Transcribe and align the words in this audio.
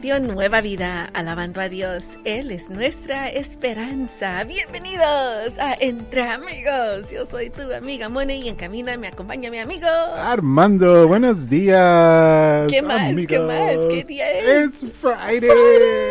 Radio 0.00 0.18
Nueva 0.18 0.62
Vida, 0.62 1.10
alabando 1.12 1.60
a 1.60 1.68
Dios. 1.68 2.18
Él 2.24 2.50
es 2.52 2.70
nuestra 2.70 3.28
esperanza. 3.28 4.42
Bienvenidos 4.44 5.58
a 5.58 5.76
Entre 5.78 6.22
Amigos. 6.22 7.12
Yo 7.12 7.26
soy 7.26 7.50
tu 7.50 7.70
amiga 7.70 8.08
Mone 8.08 8.36
y 8.36 8.48
en 8.48 8.56
camino 8.56 8.96
me 8.96 9.08
acompaña 9.08 9.50
mi 9.50 9.58
amigo 9.58 9.86
Armando. 9.86 11.06
Buenos 11.06 11.50
días. 11.50 12.66
¿Qué 12.70 12.80
más? 12.80 13.14
¿Qué 13.26 13.38
más? 13.40 13.86
¿Qué 13.90 14.04
día 14.04 14.30
es? 14.30 14.84
It's 14.84 14.90
Friday. 14.90 16.09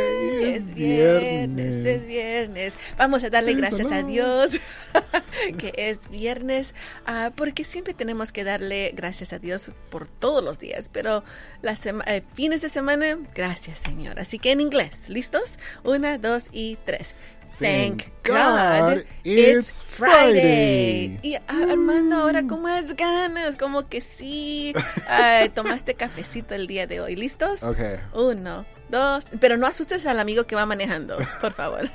Es 0.79 1.21
viernes, 1.21 1.85
es 1.85 2.07
viernes. 2.07 2.77
Vamos 2.97 3.23
a 3.23 3.29
darle 3.29 3.53
gracias 3.53 3.91
a 3.91 4.03
Dios 4.03 4.51
que 5.57 5.73
es 5.75 6.09
viernes, 6.09 6.73
ah, 7.05 7.31
porque 7.35 7.63
siempre 7.63 7.93
tenemos 7.93 8.31
que 8.31 8.43
darle 8.43 8.91
gracias 8.95 9.33
a 9.33 9.39
Dios 9.39 9.71
por 9.89 10.09
todos 10.09 10.43
los 10.43 10.59
días, 10.59 10.89
pero 10.91 11.23
las 11.61 11.85
eh, 11.85 12.23
fines 12.33 12.61
de 12.61 12.69
semana, 12.69 13.17
gracias 13.35 13.79
Señor. 13.79 14.19
Así 14.19 14.39
que 14.39 14.51
en 14.51 14.61
inglés, 14.61 15.09
¿listos? 15.09 15.59
Una, 15.83 16.17
dos 16.17 16.45
y 16.51 16.77
tres. 16.85 17.15
Thank 17.59 18.05
God, 18.23 19.03
it's 19.25 19.83
Friday. 19.83 21.19
Y 21.21 21.35
ah, 21.35 21.41
Armando, 21.69 22.15
ahora 22.15 22.47
con 22.47 22.61
más 22.61 22.95
ganas, 22.95 23.57
como 23.57 23.89
que 23.89 23.99
sí. 23.99 24.73
Tomaste 25.55 25.95
cafecito 25.95 26.55
el 26.55 26.67
día 26.67 26.87
de 26.87 27.01
hoy. 27.01 27.17
¿Listos? 27.17 27.61
Ok. 27.63 27.79
Uno, 28.13 28.65
dos. 28.89 29.25
Pero 29.39 29.57
no 29.57 29.67
asustes 29.67 30.05
al 30.05 30.19
amigo 30.19 30.45
que 30.45 30.55
va 30.55 30.65
manejando, 30.65 31.17
por 31.41 31.53
favor. 31.53 31.89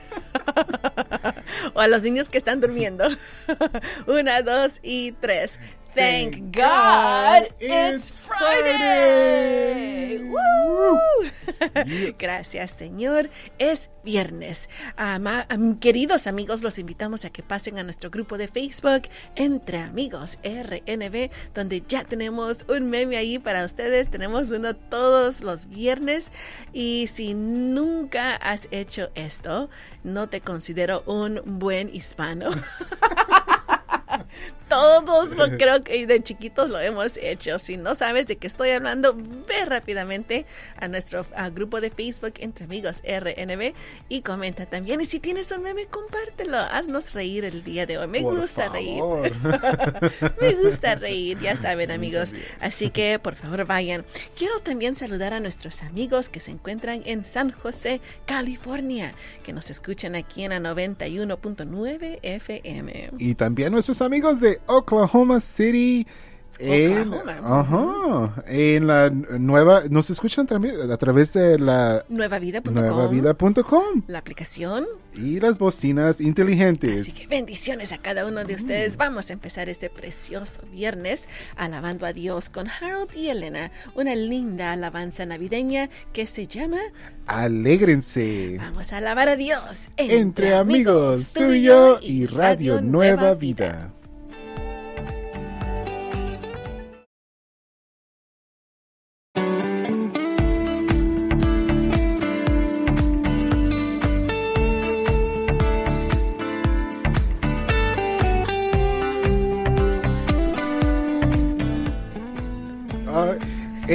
o 1.74 1.80
a 1.80 1.88
los 1.88 2.02
niños 2.02 2.28
que 2.28 2.38
están 2.38 2.60
durmiendo. 2.60 3.08
Una, 4.06 4.42
dos 4.42 4.80
y 4.82 5.12
tres. 5.12 5.58
Thank 5.95 6.56
God 6.56 7.48
it's 7.61 8.19
Friday. 8.19 10.19
Woo. 10.25 10.98
Gracias, 12.19 12.73
Señor. 12.73 13.31
Es 13.59 13.91
viernes. 14.03 14.69
Ama- 14.97 15.47
am- 15.48 15.78
queridos 15.78 16.27
amigos, 16.27 16.62
los 16.62 16.78
invitamos 16.81 17.25
a 17.25 17.31
que 17.31 17.42
pasen 17.45 17.78
a 17.78 17.84
nuestro 17.84 18.11
grupo 18.11 18.37
de 18.37 18.48
Facebook 18.48 19.03
Entre 19.37 19.78
Amigos 19.78 20.39
RNB, 20.42 21.31
donde 21.55 21.83
ya 21.87 22.03
tenemos 22.05 22.65
un 22.69 22.91
meme 22.91 23.17
ahí 23.17 23.39
para 23.39 23.65
ustedes. 23.65 24.11
Tenemos 24.11 24.50
uno 24.50 24.75
todos 24.75 25.42
los 25.42 25.69
viernes. 25.69 26.33
Y 26.72 27.06
si 27.06 27.34
nunca 27.34 28.34
has 28.37 28.67
hecho 28.72 29.11
esto, 29.15 29.70
no 30.03 30.28
te 30.28 30.41
considero 30.41 31.05
un 31.06 31.41
buen 31.45 31.89
hispano. 31.95 32.50
Todos 34.69 35.37
lo 35.37 35.48
creo 35.59 35.83
que 35.83 36.06
de 36.06 36.23
chiquitos 36.23 36.70
lo 36.70 36.81
hemos 36.81 37.17
hecho. 37.19 37.59
Si 37.59 37.77
no 37.77 37.95
sabes 37.95 38.27
de 38.27 38.37
qué 38.37 38.47
estoy 38.47 38.70
hablando, 38.70 39.14
ve 39.14 39.64
rápidamente 39.67 40.47
a 40.77 40.89
nuestro 40.89 41.27
a 41.37 41.50
grupo 41.50 41.81
de 41.81 41.91
Facebook 41.91 42.34
Entre 42.39 42.65
Amigos 42.65 43.03
RNB 43.05 43.75
y 44.09 44.22
comenta 44.22 44.67
también. 44.67 45.00
Y 45.00 45.06
si 45.06 45.20
tienes 45.20 45.50
un 45.53 45.62
meme, 45.62 45.87
compártelo. 45.87 46.59
Haznos 46.59 47.12
reír 47.12 47.45
el 47.45 47.62
día 47.62 47.87
de 47.87 47.98
hoy. 47.98 48.06
Me 48.06 48.22
Por 48.22 48.41
gusta 48.41 48.69
reír. 48.69 49.03
Me 50.41 50.55
gusta 50.55 50.95
reír, 50.95 51.39
ya 51.41 51.56
saben 51.56 51.91
amigos. 51.91 52.31
Así 52.61 52.91
que 52.91 53.19
por 53.19 53.34
favor 53.34 53.65
vayan. 53.67 54.05
Quiero 54.37 54.61
también 54.61 54.95
saludar 54.95 55.34
a 55.34 55.41
nuestros 55.41 55.83
amigos 55.83 56.28
que 56.28 56.41
se 56.41 56.50
encuentran 56.50 57.03
en 57.05 57.25
San 57.25 57.50
José, 57.50 58.00
California, 58.27 59.15
que 59.42 59.53
nos 59.53 59.70
escuchan 59.70 60.15
aquí 60.15 60.45
en 60.45 60.50
la 60.50 60.61
91.9 60.61 62.19
FM. 62.22 63.11
Y 63.19 63.34
también 63.34 63.72
nuestros 63.72 64.00
amigos 64.03 64.34
de 64.41 64.59
Oklahoma 64.67 65.41
City. 65.41 66.06
En, 66.61 67.12
Oklahoma. 67.12 68.31
ajá, 68.31 68.45
en 68.47 68.87
la 68.87 69.11
nueva, 69.11 69.83
nos 69.91 70.09
escuchan 70.11 70.47
también 70.47 70.89
a 70.89 70.97
través 70.97 71.33
de 71.33 71.59
la 71.59 72.05
Nuevavida.com. 72.09 72.72
nuevavida.com 72.72 74.03
La 74.06 74.21
aplicación. 74.21 74.87
y 75.17 75.41
las 75.41 75.59
bocinas 75.59 76.21
inteligentes. 76.21 77.09
Así 77.09 77.22
que 77.22 77.27
bendiciones 77.27 77.91
a 77.91 77.99
cada 77.99 78.25
uno 78.25 78.45
de 78.45 78.55
ustedes. 78.55 78.97
Vamos 78.97 79.31
a 79.31 79.33
empezar 79.33 79.69
este 79.69 79.91
precioso 79.91 80.61
viernes 80.71 81.28
alabando 81.56 82.06
a 82.06 82.12
Dios 82.12 82.51
con 82.51 82.69
Harold 82.69 83.11
y 83.16 83.31
Elena. 83.31 83.72
Una 83.97 84.15
linda 84.15 84.71
alabanza 84.71 85.27
navideña 85.27 85.91
que 86.12 86.28
se 86.28 86.47
llama 86.47 86.78
Alégrense. 87.27 88.59
Vamos 88.59 88.93
a 88.93 88.99
alabar 88.99 89.28
a 89.28 89.34
Dios. 89.34 89.91
Entre 89.97 90.55
amigos, 90.55 91.33
tú 91.33 91.51
y 91.51 91.62
yo 91.62 91.99
y 92.01 92.27
Radio 92.27 92.81
Nueva 92.81 93.34
Vida. 93.34 93.91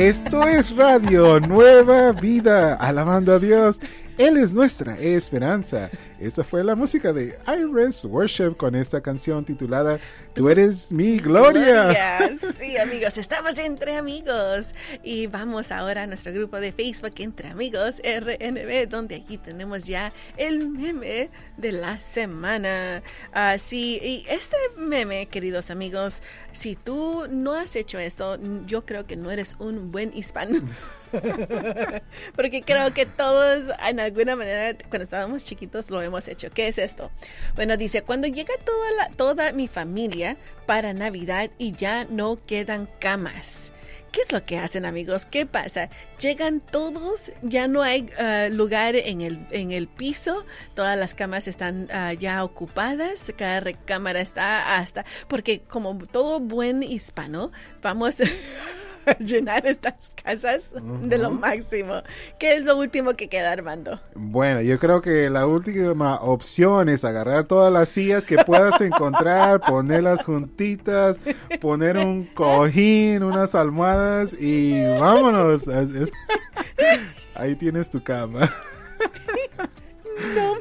Esto 0.09 0.41
es 0.47 0.75
Radio 0.75 1.39
Nueva 1.39 2.13
Vida, 2.13 2.73
alabando 2.73 3.35
a 3.35 3.37
Dios. 3.37 3.79
Él 4.19 4.35
es 4.35 4.53
nuestra 4.53 4.99
esperanza. 4.99 5.89
Esta 6.19 6.43
fue 6.43 6.61
la 6.61 6.75
música 6.75 7.13
de 7.13 7.39
Iris 7.47 8.03
Worship 8.03 8.57
con 8.57 8.75
esta 8.75 8.99
canción 8.99 9.45
titulada 9.45 9.97
Tú 10.33 10.49
eres 10.49 10.91
mi 10.91 11.19
gloria. 11.19 11.85
Gloria. 11.85 12.37
Sí, 12.57 12.75
amigos, 12.75 13.17
estamos 13.17 13.57
entre 13.57 13.95
amigos. 13.95 14.75
Y 15.03 15.27
vamos 15.27 15.71
ahora 15.71 16.03
a 16.03 16.07
nuestro 16.07 16.33
grupo 16.33 16.59
de 16.59 16.73
Facebook 16.73 17.13
Entre 17.19 17.47
Amigos 17.47 18.01
RNB, 18.03 18.89
donde 18.89 19.15
aquí 19.15 19.37
tenemos 19.37 19.85
ya 19.85 20.11
el 20.35 20.67
meme 20.67 21.29
de 21.55 21.71
la 21.71 22.01
semana. 22.01 23.01
Así, 23.31 24.01
y 24.03 24.25
este 24.27 24.57
meme, 24.75 25.27
queridos 25.27 25.71
amigos, 25.71 26.21
si 26.51 26.75
tú 26.75 27.25
no 27.29 27.53
has 27.53 27.73
hecho 27.77 27.97
esto, 27.99 28.37
yo 28.65 28.85
creo 28.85 29.07
que 29.07 29.15
no 29.15 29.31
eres 29.31 29.55
un 29.59 29.93
buen 29.93 30.11
hispano. 30.13 30.59
Porque 32.35 32.61
creo 32.61 32.93
que 32.93 33.05
todos 33.05 33.63
en 33.87 33.99
alguna 33.99 34.35
manera 34.35 34.77
cuando 34.89 35.03
estábamos 35.03 35.43
chiquitos 35.43 35.89
lo 35.89 36.01
hemos 36.01 36.27
hecho. 36.27 36.49
¿Qué 36.51 36.67
es 36.67 36.77
esto? 36.77 37.11
Bueno, 37.55 37.77
dice, 37.77 38.01
cuando 38.01 38.27
llega 38.27 38.53
toda, 38.65 38.91
la, 38.91 39.09
toda 39.09 39.51
mi 39.53 39.67
familia 39.67 40.37
para 40.65 40.93
Navidad 40.93 41.49
y 41.57 41.71
ya 41.73 42.05
no 42.05 42.39
quedan 42.45 42.89
camas. 42.99 43.71
¿Qué 44.11 44.21
es 44.21 44.31
lo 44.31 44.43
que 44.43 44.57
hacen 44.57 44.85
amigos? 44.85 45.25
¿Qué 45.25 45.45
pasa? 45.45 45.89
Llegan 46.19 46.61
todos, 46.61 47.31
ya 47.43 47.67
no 47.67 47.83
hay 47.83 48.09
uh, 48.19 48.51
lugar 48.51 48.95
en 48.95 49.21
el, 49.21 49.45
en 49.51 49.71
el 49.71 49.87
piso, 49.87 50.45
todas 50.73 50.97
las 50.97 51.13
camas 51.13 51.47
están 51.47 51.87
uh, 51.91 52.13
ya 52.13 52.43
ocupadas, 52.43 53.31
cada 53.37 53.59
recámara 53.59 54.19
está 54.19 54.77
hasta, 54.77 55.05
porque 55.27 55.61
como 55.61 55.95
todo 56.07 56.39
buen 56.39 56.81
hispano, 56.81 57.51
vamos 57.83 58.15
llenar 59.19 59.65
estas 59.65 60.11
casas 60.23 60.71
uh 60.73 60.79
-huh. 60.79 60.99
de 61.01 61.17
lo 61.17 61.31
máximo. 61.31 62.01
¿Qué 62.39 62.55
es 62.55 62.63
lo 62.63 62.77
último 62.77 63.13
que 63.13 63.27
queda, 63.27 63.51
Armando? 63.51 63.99
Bueno, 64.15 64.61
yo 64.61 64.79
creo 64.79 65.01
que 65.01 65.29
la 65.29 65.45
última 65.45 66.21
opción 66.21 66.89
es 66.89 67.03
agarrar 67.05 67.45
todas 67.45 67.71
las 67.71 67.89
sillas 67.89 68.25
que 68.25 68.37
puedas 68.37 68.79
encontrar, 68.81 69.61
ponerlas 69.61 70.25
juntitas, 70.25 71.21
poner 71.59 71.97
un 71.97 72.25
cojín, 72.25 73.23
unas 73.23 73.55
almohadas 73.55 74.35
y 74.39 74.83
vámonos. 74.99 75.67
Ahí 77.35 77.55
tienes 77.55 77.89
tu 77.89 78.03
cama. 78.03 78.49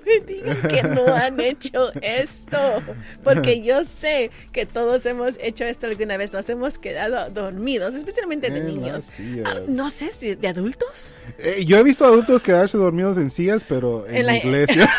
Me 0.08 0.20
digan 0.26 0.62
que 0.62 0.82
no 0.82 1.06
han 1.14 1.38
hecho 1.40 1.92
esto, 2.00 2.82
porque 3.22 3.62
yo 3.62 3.84
sé 3.84 4.30
que 4.52 4.64
todos 4.66 5.04
hemos 5.06 5.36
hecho 5.40 5.64
esto 5.64 5.86
alguna 5.86 6.16
vez, 6.16 6.32
nos 6.32 6.48
hemos 6.48 6.78
quedado 6.78 7.30
dormidos, 7.30 7.94
especialmente 7.94 8.50
de 8.50 8.58
en 8.60 8.66
niños. 8.66 9.08
Ah, 9.44 9.56
no 9.68 9.90
sé 9.90 10.12
si 10.12 10.34
de 10.34 10.48
adultos. 10.48 11.12
Eh, 11.38 11.64
yo 11.64 11.78
he 11.78 11.82
visto 11.82 12.04
adultos 12.04 12.42
quedarse 12.42 12.78
dormidos 12.78 13.18
en 13.18 13.30
sillas, 13.30 13.64
pero 13.68 14.06
en, 14.06 14.16
En 14.16 14.26
la 14.26 14.32
la- 14.32 14.38
iglesia. 14.38 14.90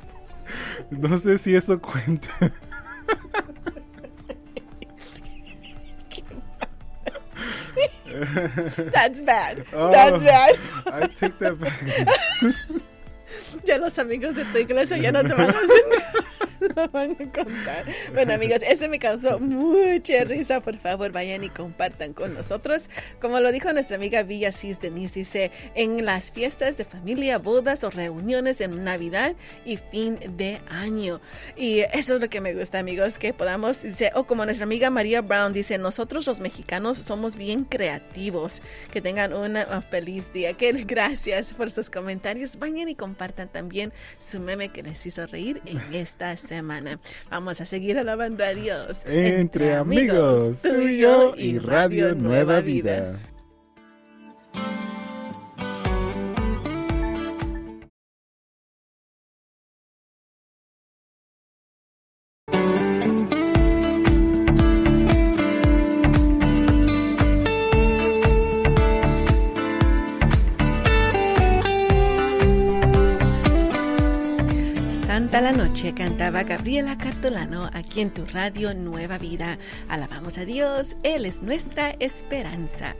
no 0.90 1.18
sé 1.18 1.38
si 1.38 1.54
eso 1.54 1.80
cuenta. 1.80 2.30
That's 8.92 9.22
bad. 9.22 9.64
Oh. 9.72 9.90
That's 9.90 10.22
bad. 10.24 10.58
I 10.86 11.06
take 11.08 11.38
that 11.40 11.58
back. 11.58 11.80
Ya 13.64 13.78
los 13.78 13.98
amigos 13.98 14.34
de 14.36 14.44
tu 14.44 14.58
iglesia 14.58 14.96
ya 14.98 15.10
no 15.10 15.22
te 15.22 15.32
van 15.32 15.48
a 15.48 15.58
hacer. 15.58 15.83
Lo 16.76 16.88
van 16.92 17.12
a 17.12 17.32
contar. 17.32 17.84
Bueno, 18.12 18.34
amigos, 18.34 18.60
ese 18.66 18.88
me 18.88 18.98
causó 18.98 19.38
mucha 19.38 20.24
risa. 20.24 20.60
Por 20.60 20.76
favor, 20.78 21.12
vayan 21.12 21.44
y 21.44 21.48
compartan 21.48 22.12
con 22.12 22.34
nosotros. 22.34 22.88
Como 23.20 23.40
lo 23.40 23.52
dijo 23.52 23.72
nuestra 23.72 23.96
amiga 23.96 24.22
Villa 24.22 24.52
Cis 24.52 24.80
Denise, 24.80 25.20
dice, 25.20 25.50
en 25.74 26.04
las 26.04 26.30
fiestas 26.32 26.76
de 26.76 26.84
familia, 26.84 27.38
bodas 27.38 27.84
o 27.84 27.90
reuniones 27.90 28.60
en 28.60 28.84
Navidad 28.84 29.34
y 29.64 29.76
fin 29.76 30.18
de 30.36 30.60
año. 30.68 31.20
Y 31.56 31.80
eso 31.80 32.14
es 32.14 32.20
lo 32.20 32.28
que 32.28 32.40
me 32.40 32.54
gusta, 32.54 32.78
amigos, 32.78 33.18
que 33.18 33.32
podamos, 33.32 33.82
dice, 33.82 34.10
o 34.14 34.24
como 34.24 34.44
nuestra 34.44 34.64
amiga 34.64 34.90
María 34.90 35.20
Brown 35.20 35.52
dice, 35.52 35.78
nosotros 35.78 36.26
los 36.26 36.40
mexicanos 36.40 36.98
somos 36.98 37.36
bien 37.36 37.64
creativos. 37.64 38.60
Que 38.90 39.00
tengan 39.00 39.32
un 39.32 39.58
feliz 39.90 40.32
día. 40.32 40.54
Que 40.54 40.72
gracias 40.72 41.52
por 41.52 41.70
sus 41.70 41.90
comentarios. 41.90 42.58
Vayan 42.58 42.88
y 42.88 42.94
compartan 42.94 43.48
también 43.48 43.92
su 44.20 44.40
meme 44.40 44.70
que 44.70 44.82
les 44.82 45.04
hizo 45.06 45.26
reír 45.26 45.60
en 45.66 45.80
esta 45.94 46.36
semana. 46.36 46.63
Vamos 47.30 47.60
a 47.60 47.66
seguir 47.66 47.98
alabando 47.98 48.44
a 48.44 48.54
Dios. 48.54 48.98
Entre, 49.06 49.74
amigos, 49.74 50.62
tú 50.62 50.80
y 50.80 50.98
yo 50.98 51.34
y 51.36 51.58
Radio 51.58 52.14
Nueva 52.14 52.60
Vida. 52.60 53.18
Cantaba 76.14 76.44
Gabriela 76.44 76.96
Cartolano 76.96 77.68
aquí 77.72 78.00
en 78.00 78.14
tu 78.14 78.24
radio 78.24 78.72
Nueva 78.72 79.18
Vida. 79.18 79.58
Alabamos 79.88 80.38
a 80.38 80.44
Dios, 80.44 80.94
Él 81.02 81.26
es 81.26 81.42
nuestra 81.42 81.96
esperanza. 81.98 82.94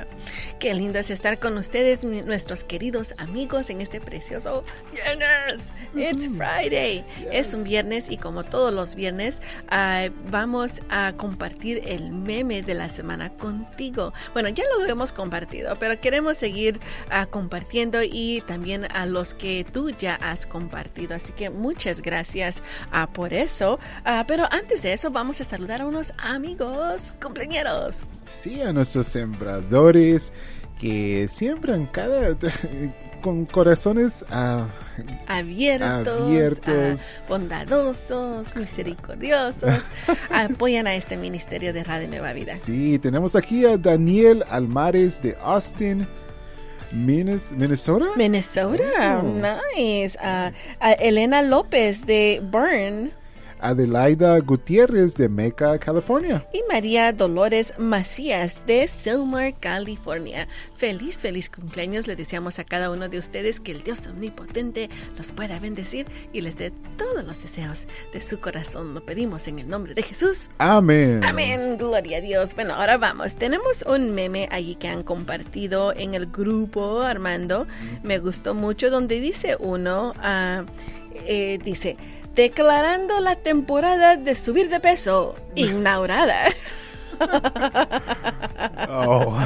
Qué 0.58 0.74
lindo 0.74 0.98
es 0.98 1.10
estar 1.10 1.38
con 1.38 1.56
ustedes, 1.56 2.02
nuestros 2.02 2.64
queridos 2.64 3.14
amigos, 3.18 3.70
en 3.70 3.80
este 3.80 4.00
precioso 4.00 4.64
viernes. 4.92 5.70
It's 5.94 6.28
Friday. 6.36 7.04
Es 7.30 7.54
un 7.54 7.62
viernes 7.62 8.10
y 8.10 8.16
como 8.16 8.42
todos 8.42 8.74
los 8.74 8.96
viernes, 8.96 9.40
vamos 10.32 10.82
a 10.90 11.12
compartir 11.16 11.82
el 11.86 12.10
meme 12.10 12.62
de 12.62 12.74
la 12.74 12.88
semana 12.88 13.30
contigo. 13.30 14.12
Bueno, 14.32 14.48
ya 14.48 14.64
lo 14.76 14.84
hemos 14.86 15.12
compartido, 15.12 15.76
pero 15.78 16.00
queremos 16.00 16.36
seguir 16.36 16.80
ah, 17.10 17.26
compartiendo 17.26 18.02
y 18.02 18.42
también 18.48 18.90
a 18.90 19.06
los 19.06 19.34
que 19.34 19.64
tú 19.72 19.90
ya 19.90 20.16
has 20.16 20.48
compartido. 20.48 21.14
Así 21.14 21.32
que 21.32 21.48
muchas 21.48 22.02
gracias 22.02 22.60
ah, 23.04 23.12
por 23.12 23.32
eso. 23.32 23.78
Ah, 24.04 24.24
pero 24.26 24.44
antes 24.50 24.82
de 24.82 24.92
eso, 24.92 25.10
vamos 25.10 25.40
a 25.40 25.44
saludar 25.44 25.80
a 25.82 25.86
unos 25.86 26.12
amigos 26.18 27.14
cumpleaños. 27.22 28.02
Sí, 28.24 28.60
a 28.62 28.72
nuestros 28.72 29.06
sembradores 29.06 30.32
que 30.78 31.28
siembran 31.28 31.86
cada 31.86 32.36
con 33.22 33.46
corazones 33.46 34.24
ah, 34.30 34.66
abiertos, 35.26 36.22
Abiertos. 36.22 37.14
ah, 37.16 37.24
bondadosos, 37.26 38.54
misericordiosos, 38.54 39.80
apoyan 40.30 40.86
a 40.86 40.94
este 40.94 41.16
ministerio 41.16 41.72
de 41.72 41.84
Radio 41.84 42.08
Nueva 42.08 42.32
Vida. 42.34 42.54
Sí, 42.54 42.98
tenemos 42.98 43.34
aquí 43.34 43.64
a 43.64 43.78
Daniel 43.78 44.44
Almares 44.50 45.22
de 45.22 45.36
Austin, 45.42 46.06
Minnesota. 46.94 48.06
Minnesota, 48.16 49.20
Oh. 49.22 49.22
nice. 49.76 50.16
Ah, 50.20 50.52
a 50.80 50.92
Elena 50.92 51.42
López 51.42 52.06
de 52.06 52.40
Burn 52.42 53.12
Adelaida 53.60 54.38
Gutiérrez 54.40 55.16
de 55.16 55.28
Meca, 55.28 55.78
California. 55.78 56.46
y 56.52 56.62
María 56.68 57.12
Dolores 57.12 57.74
Macías 57.78 58.56
de 58.66 58.88
Silmar, 58.88 59.54
California. 59.58 60.48
Feliz, 60.76 61.18
feliz 61.18 61.48
cumpleaños. 61.48 62.06
Le 62.06 62.16
deseamos 62.16 62.58
a 62.58 62.64
cada 62.64 62.90
uno 62.90 63.08
de 63.08 63.18
ustedes 63.18 63.60
que 63.60 63.72
el 63.72 63.82
Dios 63.82 64.06
omnipotente 64.06 64.90
los 65.16 65.32
pueda 65.32 65.58
bendecir 65.58 66.06
y 66.32 66.40
les 66.40 66.56
dé 66.56 66.72
todos 66.98 67.24
los 67.24 67.40
deseos 67.40 67.86
de 68.12 68.20
su 68.20 68.40
corazón. 68.40 68.94
Lo 68.94 69.04
pedimos 69.04 69.48
en 69.48 69.58
el 69.58 69.68
nombre 69.68 69.94
de 69.94 70.02
Jesús. 70.02 70.50
Amén. 70.58 71.22
Amén, 71.24 71.76
gloria 71.78 72.18
a 72.18 72.20
Dios. 72.20 72.54
Bueno, 72.54 72.74
ahora 72.74 72.96
vamos. 72.96 73.34
Tenemos 73.34 73.82
un 73.86 74.14
meme 74.14 74.48
allí 74.50 74.74
que 74.74 74.88
han 74.88 75.02
compartido 75.02 75.94
en 75.96 76.14
el 76.14 76.26
grupo, 76.26 77.00
Armando. 77.00 77.66
Me 78.02 78.18
gustó 78.18 78.54
mucho 78.54 78.90
donde 78.90 79.20
dice 79.20 79.56
uno, 79.58 80.12
ah, 80.18 80.64
eh, 81.26 81.58
dice, 81.64 81.96
declarando 82.34 83.20
la 83.20 83.36
temporada 83.36 84.16
de 84.16 84.34
subir 84.34 84.68
de 84.68 84.80
peso, 84.80 85.34
inaugurada. 85.54 86.46
Oh. 88.88 89.38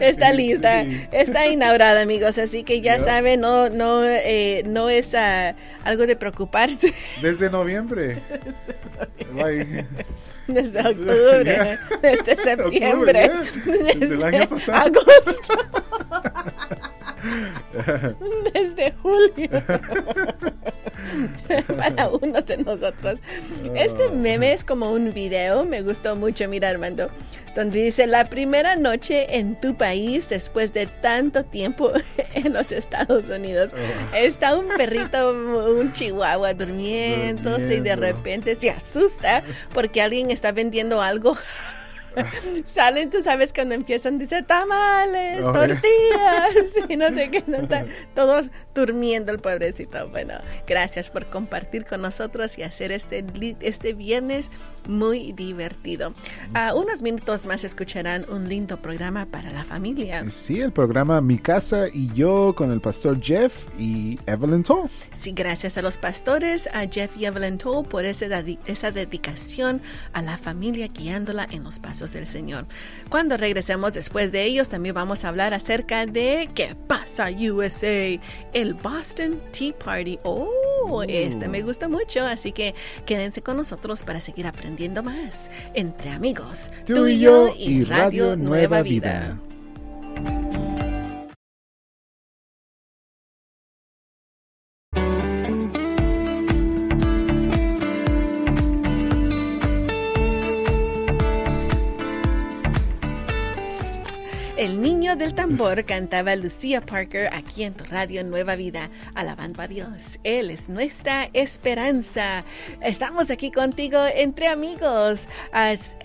Está 0.00 0.32
lista, 0.32 0.82
Sí. 0.84 1.06
está 1.12 1.46
inaugurada, 1.46 2.00
amigos. 2.02 2.36
Así 2.38 2.64
que 2.64 2.80
ya 2.80 2.98
saben, 2.98 3.40
no, 3.40 3.68
no, 3.70 4.04
eh, 4.04 4.62
no 4.66 4.88
es 4.88 5.14
algo 5.14 6.06
de 6.06 6.16
preocuparse. 6.16 6.92
Desde 7.22 7.48
noviembre. 7.48 8.22
Desde 10.48 10.80
octubre, 10.80 11.78
desde 12.02 12.36
septiembre, 12.42 13.30
Octubre, 13.30 13.30
ya. 13.84 13.94
Desde 13.94 14.14
el 14.16 14.24
año 14.24 14.48
pasado. 14.48 15.00
agosto, 15.00 15.54
desde 18.52 18.92
julio. 19.00 19.48
Para 21.76 22.08
unos 22.08 22.46
de 22.46 22.56
nosotros. 22.58 23.20
Este 23.74 24.04
Ah. 24.04 24.12
meme 24.14 24.52
es 24.52 24.64
como 24.64 24.92
un 24.92 25.12
video, 25.12 25.64
me 25.64 25.82
gustó 25.82 26.16
mucho, 26.16 26.48
mira 26.48 26.68
Armando, 26.68 27.10
donde 27.54 27.82
dice 27.84 28.06
la 28.06 28.26
primera 28.28 28.76
noche 28.76 29.36
en 29.38 29.60
tu 29.60 29.74
país 29.76 30.28
después 30.28 30.72
de 30.72 30.86
tanto 30.86 31.44
tiempo 31.44 31.92
en 32.34 32.52
los 32.52 32.72
Estados 32.72 33.28
Unidos. 33.28 33.70
Oh. 33.74 34.16
Está 34.16 34.56
un 34.56 34.68
perrito, 34.68 35.30
un 35.32 35.92
chihuahua 35.92 36.54
durmiendo 36.54 37.58
y 37.58 37.80
de 37.80 37.96
repente 37.96 38.56
se 38.56 38.70
asusta 38.70 39.42
porque 39.74 40.00
alguien 40.02 40.30
está 40.30 40.52
vendiendo 40.52 41.02
algo. 41.02 41.36
Salen, 42.64 43.10
tú 43.10 43.22
sabes, 43.22 43.52
cuando 43.52 43.74
empiezan, 43.74 44.18
dice 44.18 44.42
tamales, 44.42 45.42
Oh, 45.42 45.52
tortillas 45.52 46.88
y 46.88 46.96
no 46.96 47.08
sé 47.12 47.30
qué, 47.30 47.44
no 47.46 47.58
está 47.58 47.84
todos 48.14 48.46
durmiendo 48.74 49.32
el 49.32 49.38
pobrecito. 49.38 50.08
Bueno, 50.08 50.34
gracias 50.66 51.10
por 51.10 51.26
compartir 51.26 51.86
con 51.86 52.02
nosotros 52.02 52.58
y 52.58 52.62
hacer 52.62 52.92
este, 52.92 53.24
este 53.60 53.92
viernes 53.94 54.50
muy 54.88 55.32
divertido. 55.32 56.12
A 56.54 56.74
unos 56.74 57.02
minutos 57.02 57.46
más 57.46 57.64
escucharán 57.64 58.26
un 58.30 58.48
lindo 58.48 58.76
programa 58.80 59.26
para 59.26 59.50
la 59.52 59.64
familia. 59.64 60.28
Sí, 60.30 60.60
el 60.60 60.72
programa 60.72 61.20
Mi 61.20 61.38
Casa 61.38 61.86
y 61.92 62.12
yo 62.14 62.54
con 62.56 62.70
el 62.72 62.80
pastor 62.80 63.20
Jeff 63.20 63.66
y 63.78 64.18
Evelyn 64.26 64.62
Toll. 64.62 64.88
Sí, 65.18 65.32
gracias 65.32 65.76
a 65.78 65.82
los 65.82 65.96
pastores, 65.98 66.68
a 66.72 66.86
Jeff 66.88 67.10
y 67.16 67.26
Evelyn 67.26 67.58
Toll 67.58 67.86
por 67.86 68.04
dedi- 68.28 68.58
esa 68.66 68.90
dedicación 68.90 69.82
a 70.12 70.22
la 70.22 70.38
familia 70.38 70.88
guiándola 70.88 71.46
en 71.50 71.64
los 71.64 71.78
pasos 71.78 72.12
del 72.12 72.26
Señor. 72.26 72.66
Cuando 73.10 73.36
regresemos 73.36 73.92
después 73.92 74.32
de 74.32 74.44
ellos, 74.44 74.68
también 74.68 74.94
vamos 74.94 75.24
a 75.24 75.28
hablar 75.28 75.54
acerca 75.54 76.06
de 76.06 76.48
¿Qué 76.54 76.74
pasa 76.86 77.28
USA? 77.30 78.18
El 78.52 78.74
Boston 78.74 79.40
Tea 79.52 79.74
Party. 79.84 80.18
Oh, 80.24 80.48
este 81.08 81.48
me 81.48 81.62
gusta 81.62 81.88
mucho, 81.88 82.24
así 82.26 82.52
que 82.52 82.74
quédense 83.06 83.42
con 83.42 83.56
nosotros 83.56 84.02
para 84.02 84.20
seguir 84.20 84.46
aprendiendo 84.46 85.02
más 85.02 85.50
entre 85.74 86.10
amigos. 86.10 86.70
Tú 86.86 87.06
y 87.06 87.18
yo 87.18 87.54
y 87.56 87.84
Radio 87.84 88.36
Nueva 88.36 88.82
Vida. 88.82 89.38
Del 105.20 105.34
tambor 105.34 105.84
cantaba 105.84 106.34
Lucía 106.34 106.80
Parker 106.80 107.28
aquí 107.34 107.64
en 107.64 107.74
tu 107.74 107.84
radio 107.84 108.24
Nueva 108.24 108.56
Vida, 108.56 108.88
alabando 109.14 109.60
a 109.60 109.68
Dios. 109.68 110.18
Él 110.24 110.48
es 110.48 110.70
nuestra 110.70 111.28
esperanza. 111.34 112.42
Estamos 112.80 113.28
aquí 113.28 113.50
contigo 113.52 113.98
entre 114.14 114.48
amigos, 114.48 115.28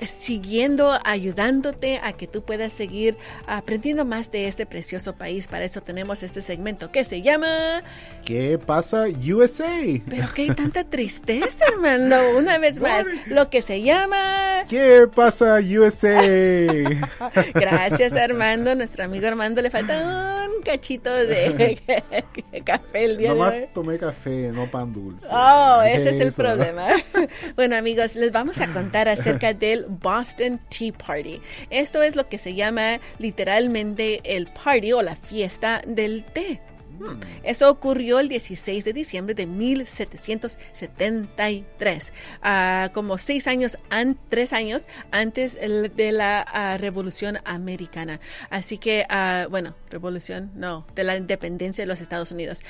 siguiendo, 0.05 0.99
ayudándote 1.05 2.01
a 2.03 2.11
que 2.11 2.27
tú 2.27 2.43
puedas 2.43 2.73
seguir 2.73 3.15
aprendiendo 3.47 4.03
más 4.03 4.31
de 4.31 4.49
este 4.49 4.65
precioso 4.65 5.13
país. 5.13 5.47
Para 5.47 5.63
eso 5.63 5.81
tenemos 5.81 6.21
este 6.21 6.41
segmento 6.41 6.91
que 6.91 7.05
se 7.05 7.21
llama... 7.21 7.83
¿Qué 8.25 8.59
pasa 8.59 9.05
USA? 9.05 9.81
Pero 10.09 10.33
que 10.33 10.41
hay 10.41 10.49
tanta 10.49 10.83
tristeza, 10.83 11.63
hermano. 11.71 12.37
Una 12.37 12.57
vez 12.57 12.81
más, 12.81 13.05
lo 13.27 13.49
que 13.49 13.61
se 13.61 13.81
llama... 13.81 14.65
¿Qué 14.67 15.07
pasa 15.07 15.59
USA? 15.61 16.21
Gracias, 17.53 18.11
Armando. 18.11 18.75
Nuestro 18.75 19.04
amigo 19.05 19.27
Armando 19.27 19.61
le 19.61 19.69
falta 19.69 20.47
un 20.55 20.61
cachito 20.63 21.13
de 21.13 21.79
café 22.65 23.05
el 23.05 23.17
día 23.17 23.29
Nomás 23.29 23.53
de 23.53 23.61
hoy. 23.61 23.69
tomé 23.73 23.97
café, 23.97 24.51
no 24.51 24.69
pan 24.69 24.91
dulce. 24.93 25.27
Oh, 25.31 25.81
ese 25.83 26.09
es 26.09 26.19
el 26.19 26.33
problema. 26.33 26.87
Bueno, 27.55 27.75
amigos, 27.75 28.15
les 28.15 28.31
vamos 28.31 28.59
a 28.61 28.67
contar 28.73 29.07
acerca 29.07 29.53
del 29.53 29.85
Boston 29.87 30.59
Tea 30.69 30.91
Party. 30.93 31.41
Esto 31.69 32.01
es 32.01 32.15
lo 32.15 32.27
que 32.27 32.37
se 32.37 32.53
llama 32.53 32.99
literalmente 33.19 34.19
el 34.23 34.47
party 34.47 34.91
o 34.93 35.01
la 35.01 35.15
fiesta 35.15 35.81
del 35.87 36.23
té. 36.25 36.61
Hmm. 36.99 37.19
Esto 37.43 37.69
ocurrió 37.69 38.19
el 38.19 38.29
16 38.29 38.83
de 38.85 38.93
diciembre 38.93 39.35
de 39.35 39.45
1773, 39.45 42.13
ah, 42.41 42.89
como 42.93 43.17
seis 43.17 43.47
años, 43.47 43.77
an- 43.89 44.17
tres 44.29 44.53
años 44.53 44.85
antes 45.11 45.55
de 45.55 46.11
la 46.11 46.41
ah, 46.41 46.77
Revolución 46.77 47.39
Americana. 47.45 48.19
Así 48.49 48.77
que, 48.77 49.05
ah, 49.09 49.47
bueno, 49.49 49.75
revolución, 49.89 50.51
no, 50.55 50.85
de 50.95 51.03
la 51.03 51.17
independencia 51.17 51.83
de 51.83 51.87
los 51.87 52.01
Estados 52.01 52.31
Unidos. 52.31 52.63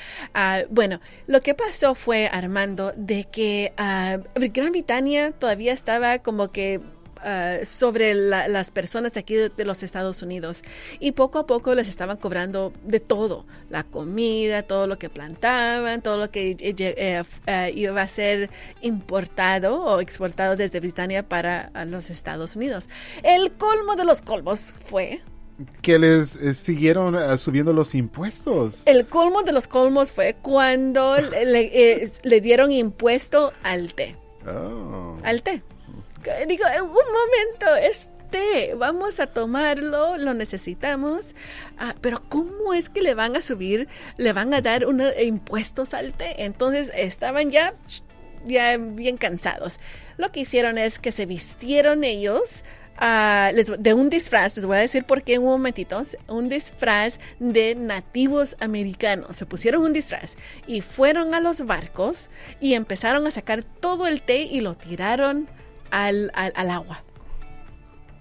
Bueno, 0.69 0.99
lo 1.27 1.41
que 1.41 1.53
pasó 1.53 1.95
fue, 1.95 2.27
Armando, 2.31 2.93
de 2.95 3.25
que 3.25 3.73
Gran 3.77 4.71
Bretaña 4.71 5.31
todavía 5.31 5.73
estaba 5.73 6.19
como 6.19 6.51
que 6.51 6.81
ah, 7.25 7.57
sobre 7.65 8.13
la- 8.13 8.47
las 8.47 8.71
personas 8.71 9.17
aquí 9.17 9.33
de, 9.35 9.49
de 9.49 9.65
los 9.65 9.83
Estados 9.83 10.21
Unidos 10.21 10.61
y 10.99 11.11
poco 11.11 11.39
a 11.39 11.45
poco 11.47 11.75
les 11.75 11.89
estaban 11.89 12.17
cobrando 12.17 12.71
de 12.83 12.99
todo, 13.01 13.45
la 13.69 13.83
comida, 13.83 14.63
todo 14.63 14.87
lo 14.87 14.97
que 14.97 15.09
plantaban, 15.09 16.01
todo 16.01 16.17
lo 16.17 16.31
que 16.31 16.51
eh, 16.51 16.75
eh, 16.77 17.23
eh, 17.47 17.71
iba 17.75 18.01
a 18.01 18.07
ser 18.07 18.49
importado 18.81 19.81
o 19.83 19.99
exportado 19.99 20.55
desde 20.55 20.79
Britania 20.79 21.27
para 21.27 21.71
los 21.87 22.09
Estados 22.09 22.55
Unidos. 22.55 22.87
El 23.23 23.51
colmo 23.53 23.95
de 23.95 24.05
los 24.05 24.21
colmos 24.21 24.73
fue 24.85 25.19
Que 25.81 25.97
les 25.99 26.35
eh, 26.35 26.53
siguieron 26.53 27.15
eh, 27.15 27.37
subiendo 27.37 27.73
los 27.73 27.95
impuestos. 27.95 28.83
El 28.85 29.05
colmo 29.07 29.43
de 29.43 29.51
los 29.53 29.67
colmos 29.67 30.11
fue 30.11 30.35
cuando 30.41 31.15
eh, 31.33 32.09
le 32.23 32.41
dieron 32.41 32.71
impuesto 32.71 33.53
al 33.63 33.93
té. 33.93 34.15
Oh. 34.47 35.17
Al 35.23 35.41
té. 35.41 35.61
Digo, 36.47 36.65
"Eh, 36.67 36.81
un 36.81 36.89
momento, 36.89 37.75
es 37.81 38.09
té, 38.31 38.73
vamos 38.75 39.19
a 39.19 39.27
tomarlo, 39.27 40.17
lo 40.17 40.33
necesitamos. 40.33 41.35
Ah, 41.77 41.95
pero 42.01 42.21
¿cómo 42.27 42.73
es 42.73 42.89
que 42.89 43.01
le 43.01 43.13
van 43.13 43.35
a 43.35 43.41
subir, 43.41 43.87
le 44.17 44.33
van 44.33 44.53
a 44.53 44.61
dar 44.61 44.85
unos 44.87 45.13
impuestos 45.21 45.93
al 45.93 46.13
té? 46.13 46.43
Entonces 46.43 46.91
estaban 46.95 47.51
ya, 47.51 47.73
ya 48.45 48.77
bien 48.77 49.17
cansados. 49.17 49.79
Lo 50.17 50.31
que 50.31 50.41
hicieron 50.41 50.77
es 50.77 50.99
que 50.99 51.11
se 51.11 51.25
vistieron 51.25 52.03
ellos 52.03 52.63
ah, 52.97 53.51
les- 53.53 53.71
de 53.77 53.93
un 53.93 54.09
disfraz, 54.09 54.55
les 54.55 54.65
voy 54.65 54.77
a 54.77 54.79
decir 54.79 55.03
por 55.03 55.21
qué 55.23 55.33
en 55.33 55.41
un 55.41 55.49
momentito, 55.49 56.01
un 56.29 56.47
disfraz 56.47 57.19
de 57.39 57.75
nativos 57.75 58.55
americanos. 58.61 59.35
Se 59.35 59.45
pusieron 59.45 59.83
un 59.83 59.91
disfraz 59.91 60.37
y 60.65 60.79
fueron 60.81 61.33
a 61.35 61.41
los 61.41 61.65
barcos 61.65 62.29
y 62.61 62.73
empezaron 62.73 63.27
a 63.27 63.31
sacar 63.31 63.63
todo 63.63 64.07
el 64.07 64.21
té 64.21 64.43
y 64.43 64.61
lo 64.61 64.75
tiraron 64.75 65.49
al, 65.91 66.31
al- 66.33 66.53
al 66.55 66.69
agua. 66.71 67.03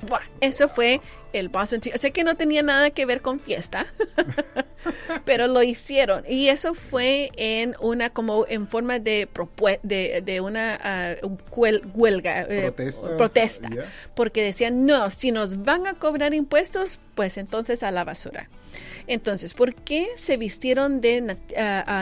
Buah, 0.09 0.21
eso 0.41 0.69
fue 0.69 1.01
el 1.33 1.49
Boston 1.49 1.81
Tea. 1.81 1.95
O 1.95 1.99
sea 1.99 2.11
que 2.11 2.25
no 2.25 2.37
tenía 2.37 2.63
nada 2.63 2.91
que 2.91 3.07
ver 3.07 3.23
con 3.23 3.41
fiesta, 3.41 3.87
pero 5.25 5.47
lo 5.47 5.63
hicieron. 5.63 6.25
Y 6.29 6.49
eso 6.49 6.75
fue 6.75 7.31
en 7.37 7.75
una, 7.81 8.11
como 8.11 8.45
en 8.49 8.69
forma 8.69 8.99
de, 8.99 9.29
de, 9.83 10.23
de 10.25 10.41
una 10.41 10.79
ah, 10.83 11.15
huel- 11.51 11.83
huelga, 11.95 12.43
eh, 12.43 12.61
Protesta. 13.17 13.69
Porque 14.15 14.43
decían, 14.45 14.85
no, 14.87 15.11
si 15.11 15.33
nos 15.33 15.65
van 15.65 15.87
a 15.87 15.95
cobrar 15.95 16.35
impuestos, 16.35 16.99
pues 17.15 17.37
entonces 17.39 17.83
a 17.83 17.91
la 17.91 18.05
basura. 18.05 18.49
Entonces, 19.07 19.55
¿por 19.55 19.75
qué 19.75 20.09
se 20.17 20.37
vistieron 20.37 21.01
de 21.01 21.23
nat- 21.23 21.55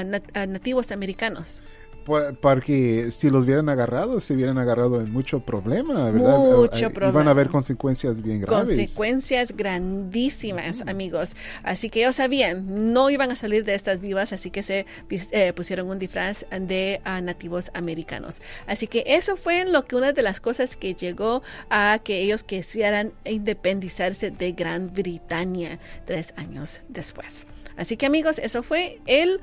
nat- 0.05 0.31
ah, 0.35 0.47
nativos 0.47 0.91
americanos? 0.93 1.63
Por- 2.05 2.35
porque 2.37 3.11
si 3.11 3.31
los 3.31 3.45
hubieran 3.45 3.69
agarrado, 3.69 4.21
se 4.21 4.35
hubieran 4.35 4.59
agarrado 4.59 5.01
en 5.01 5.13
mucho 5.13 5.41
problema, 5.41 6.11
¿verdad? 6.11 6.39
Mucho 6.39 6.65
Eh, 6.65 6.69
eh, 6.73 6.79
Iban 6.81 6.93
problema. 6.93 7.31
a 7.31 7.31
haber 7.33 7.49
consecuencias 7.49 8.23
bien 8.23 8.41
graves. 8.41 8.77
Consecuencias 8.77 9.57
grandísimas, 9.57 10.83
amigos. 10.87 11.35
Así 11.63 11.91
que 11.91 12.01
ellos 12.03 12.17
sabían, 12.17 12.93
no 12.93 13.11
iban 13.11 13.31
a 13.31 13.37
salir 13.37 13.65
de 13.65 13.75
estas 13.75 14.01
vivas, 14.01 14.33
así 14.33 14.51
que 14.51 14.63
se 14.63 14.87
eh, 15.11 15.53
pusieron 15.55 15.89
un 15.89 15.99
disfraz 15.99 16.45
de 16.51 17.01
ah, 17.05 17.21
nativos 17.21 17.71
americanos. 17.75 18.43
Así 18.67 18.87
que 18.87 19.05
eso 19.07 19.37
fue 19.37 19.65
lo 19.65 19.85
que 19.87 19.97
una 19.97 20.13
de 20.13 20.23
las 20.23 20.41
cosas 20.41 20.77
que 20.77 20.95
llegó 20.95 21.43
a 21.71 22.01
que 22.03 22.21
ellos 22.21 22.43
quisieran 22.43 23.13
independizarse 23.25 24.31
de 24.31 24.53
Gran 24.53 24.93
Bretaña 24.93 25.79
tres 26.07 26.35
años 26.37 26.81
después. 26.89 27.47
Así 27.77 27.97
que 27.97 28.07
amigos, 28.07 28.39
eso 28.39 28.63
fue 28.63 29.01
el 29.07 29.41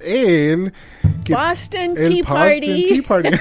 El, 0.00 0.72
que- 1.24 1.34
Boston 1.34 1.94
el 1.96 2.08
Tea 2.08 2.22
Boston 2.22 2.22
Party. 2.24 2.84
Tea 2.88 3.02
Party. 3.06 3.28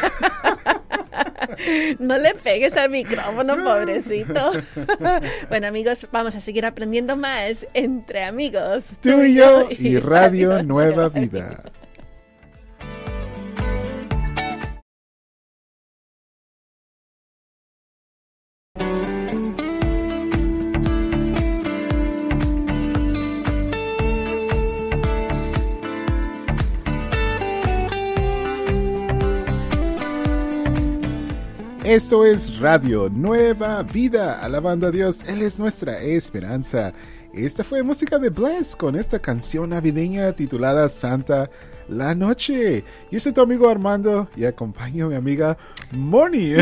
No 2.00 2.18
le 2.18 2.36
pegues 2.36 2.76
al 2.78 2.90
micrófono, 2.90 3.58
pobrecito. 3.64 4.52
bueno, 5.50 5.68
amigos, 5.68 6.08
vamos 6.12 6.36
a 6.36 6.42
seguir 6.42 6.66
aprendiendo 6.66 7.16
más 7.18 7.68
entre 7.74 8.24
amigos. 8.24 8.86
Tú 9.02 9.22
y 9.24 9.36
yo 9.36 9.68
y 9.70 9.98
Radio 9.98 10.64
Nueva 10.64 11.10
Vida. 11.10 11.64
Esto 31.90 32.24
es 32.24 32.60
Radio 32.60 33.10
Nueva 33.10 33.82
Vida, 33.82 34.42
alabando 34.44 34.86
a 34.86 34.92
Dios, 34.92 35.24
Él 35.24 35.42
es 35.42 35.60
nuestra 35.60 36.00
esperanza. 36.00 36.94
Esta 37.34 37.64
fue 37.64 37.82
música 37.82 38.20
de 38.20 38.30
Bless 38.30 38.76
con 38.76 38.96
esta 38.96 39.18
canción 39.18 39.72
navideña 39.72 40.32
titulada 40.34 40.88
Santa 40.88 41.50
la 41.88 42.14
Noche. 42.14 42.84
Yo 43.12 43.20
soy 43.20 43.34
tu 43.34 43.42
amigo 43.42 43.68
Armando 43.68 44.30
y 44.36 44.46
acompaño 44.46 45.08
a 45.08 45.10
mi 45.10 45.16
amiga 45.16 45.58
Moni. 45.90 46.54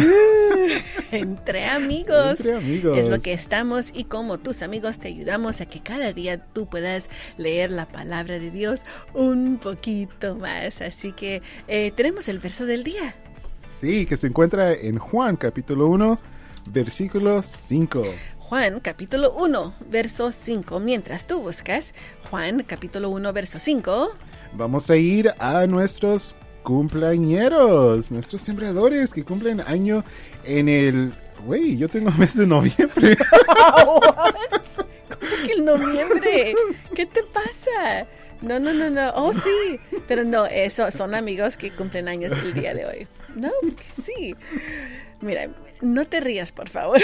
Entre 1.11 1.65
amigos. 1.69 2.39
Entre 2.39 2.55
amigos. 2.55 2.97
Es 2.97 3.09
lo 3.09 3.19
que 3.19 3.33
estamos 3.33 3.91
y 3.93 4.05
como 4.05 4.37
tus 4.37 4.61
amigos 4.61 4.97
te 4.97 5.09
ayudamos 5.09 5.59
a 5.59 5.65
que 5.65 5.81
cada 5.81 6.13
día 6.13 6.37
tú 6.37 6.69
puedas 6.69 7.09
leer 7.35 7.71
la 7.71 7.89
palabra 7.89 8.39
de 8.39 8.49
Dios 8.49 8.83
un 9.13 9.57
poquito 9.57 10.35
más. 10.35 10.81
Así 10.81 11.11
que 11.11 11.41
eh, 11.67 11.91
tenemos 11.91 12.29
el 12.29 12.39
verso 12.39 12.65
del 12.65 12.85
día. 12.85 13.13
Sí, 13.59 14.05
que 14.05 14.17
se 14.17 14.27
encuentra 14.27 14.73
en 14.73 14.97
Juan 14.97 15.35
capítulo 15.35 15.87
1, 15.87 16.19
versículo 16.67 17.41
5. 17.41 18.03
Juan 18.39 18.79
capítulo 18.79 19.33
1, 19.33 19.75
verso 19.89 20.31
5. 20.31 20.79
Mientras 20.79 21.27
tú 21.27 21.41
buscas 21.41 21.93
Juan 22.29 22.63
capítulo 22.63 23.09
1, 23.09 23.33
verso 23.33 23.59
5. 23.59 24.09
Vamos 24.53 24.89
a 24.89 24.95
ir 24.95 25.33
a 25.39 25.67
nuestros 25.67 26.37
cumpleañeros, 26.63 28.11
nuestros 28.11 28.41
sembradores 28.41 29.13
que 29.13 29.23
cumplen 29.23 29.61
año 29.61 30.03
en 30.43 30.69
el... 30.69 31.13
Güey, 31.45 31.77
yo 31.77 31.89
tengo 31.89 32.09
mes 32.17 32.35
de 32.35 32.47
noviembre. 32.47 33.17
¿Cómo 33.47 35.45
que 35.45 35.51
el 35.53 35.65
noviembre? 35.65 36.53
¿Qué 36.95 37.05
te 37.05 37.23
pasa? 37.23 38.07
No, 38.41 38.59
no, 38.59 38.73
no, 38.73 38.89
no. 38.89 39.11
Oh, 39.15 39.33
sí. 39.33 39.79
Pero 40.07 40.23
no, 40.23 40.45
eso 40.45 40.89
son 40.91 41.15
amigos 41.15 41.57
que 41.57 41.71
cumplen 41.71 42.07
años 42.07 42.31
el 42.31 42.53
día 42.53 42.73
de 42.73 42.85
hoy. 42.85 43.07
No, 43.37 43.51
sí. 44.03 44.35
Mira, 45.21 45.49
no 45.81 46.05
te 46.05 46.19
rías, 46.19 46.51
por 46.51 46.69
favor. 46.69 46.99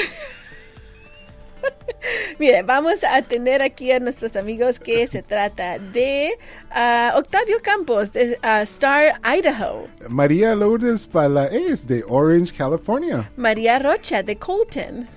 Mire, 2.39 2.63
vamos 2.63 3.03
a 3.03 3.21
tener 3.21 3.61
aquí 3.61 3.91
a 3.91 3.99
nuestros 3.99 4.35
amigos 4.35 4.79
que 4.79 5.07
se 5.07 5.21
trata 5.21 5.79
de 5.79 6.37
ah, 6.71 7.13
Octavio 7.15 7.57
Campos 7.61 8.11
de 8.11 8.37
ah, 8.41 8.63
Star, 8.63 9.19
Idaho. 9.23 9.87
María 10.09 10.55
Lourdes 10.55 11.07
Palaez 11.07 11.87
de 11.87 12.03
Orange, 12.07 12.53
California. 12.53 13.29
María 13.37 13.79
Rocha 13.79 14.23
de 14.23 14.35
Colton. 14.35 15.07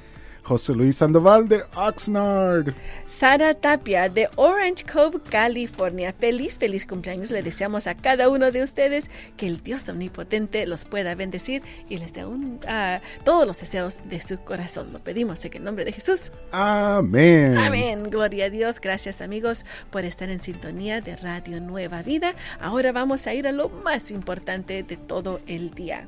José 0.44 0.74
Luis 0.74 0.98
Sandoval 0.98 1.48
de 1.48 1.62
Oxnard. 1.74 2.72
Sara 3.18 3.54
Tapia 3.54 4.10
de 4.10 4.28
Orange 4.36 4.84
Cove, 4.84 5.20
California. 5.30 6.12
Feliz, 6.12 6.58
feliz 6.58 6.84
cumpleaños. 6.84 7.30
Le 7.30 7.40
deseamos 7.40 7.86
a 7.86 7.94
cada 7.94 8.28
uno 8.28 8.50
de 8.50 8.62
ustedes 8.62 9.06
que 9.38 9.46
el 9.46 9.62
Dios 9.62 9.88
omnipotente 9.88 10.66
los 10.66 10.84
pueda 10.84 11.14
bendecir 11.14 11.62
y 11.88 11.96
les 11.96 12.12
dé 12.12 12.26
un, 12.26 12.60
ah, 12.68 13.00
todos 13.24 13.46
los 13.46 13.58
deseos 13.58 14.00
de 14.04 14.20
su 14.20 14.36
corazón. 14.40 14.92
Lo 14.92 14.98
pedimos 14.98 15.42
en 15.46 15.56
el 15.56 15.64
nombre 15.64 15.86
de 15.86 15.92
Jesús. 15.92 16.30
Amén. 16.52 17.56
Amén. 17.56 18.10
Gloria 18.10 18.46
a 18.46 18.50
Dios. 18.50 18.82
Gracias 18.82 19.22
amigos 19.22 19.64
por 19.90 20.04
estar 20.04 20.28
en 20.28 20.40
sintonía 20.40 21.00
de 21.00 21.16
Radio 21.16 21.58
Nueva 21.58 22.02
Vida. 22.02 22.34
Ahora 22.60 22.92
vamos 22.92 23.26
a 23.26 23.32
ir 23.32 23.46
a 23.46 23.52
lo 23.52 23.70
más 23.70 24.10
importante 24.10 24.82
de 24.82 24.98
todo 24.98 25.40
el 25.46 25.70
día. 25.70 26.06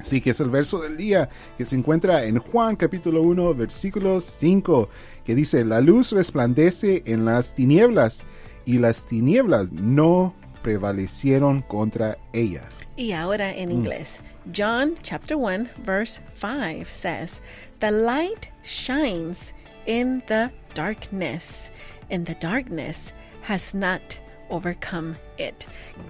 Así 0.00 0.20
que 0.20 0.30
es 0.30 0.40
el 0.40 0.48
verso 0.48 0.80
del 0.80 0.96
día 0.96 1.28
que 1.58 1.66
se 1.66 1.76
encuentra 1.76 2.24
en 2.24 2.38
Juan 2.38 2.74
capítulo 2.76 3.22
1 3.22 3.54
versículo 3.54 4.20
5 4.20 4.88
que 5.24 5.34
dice, 5.34 5.64
la 5.64 5.80
luz 5.80 6.12
resplandece 6.12 7.02
en 7.06 7.26
las 7.26 7.54
tinieblas 7.54 8.24
y 8.64 8.78
las 8.78 9.06
tinieblas 9.06 9.70
no 9.72 10.34
prevalecieron 10.62 11.62
contra 11.62 12.16
ella. 12.32 12.68
Y 12.96 13.12
ahora 13.12 13.54
en 13.54 13.70
inglés. 13.70 14.20
John 14.56 14.96
chapter 15.02 15.36
1 15.36 15.68
verse 15.84 16.20
5 16.40 16.88
says, 16.88 17.40
The 17.80 17.90
light 17.90 18.48
shines 18.62 19.54
in 19.86 20.22
the 20.28 20.50
darkness, 20.74 21.70
and 22.10 22.26
the 22.26 22.36
darkness 22.40 23.12
has 23.42 23.74
not 23.74 24.18
overcome 24.50 25.16
it. 25.38 25.54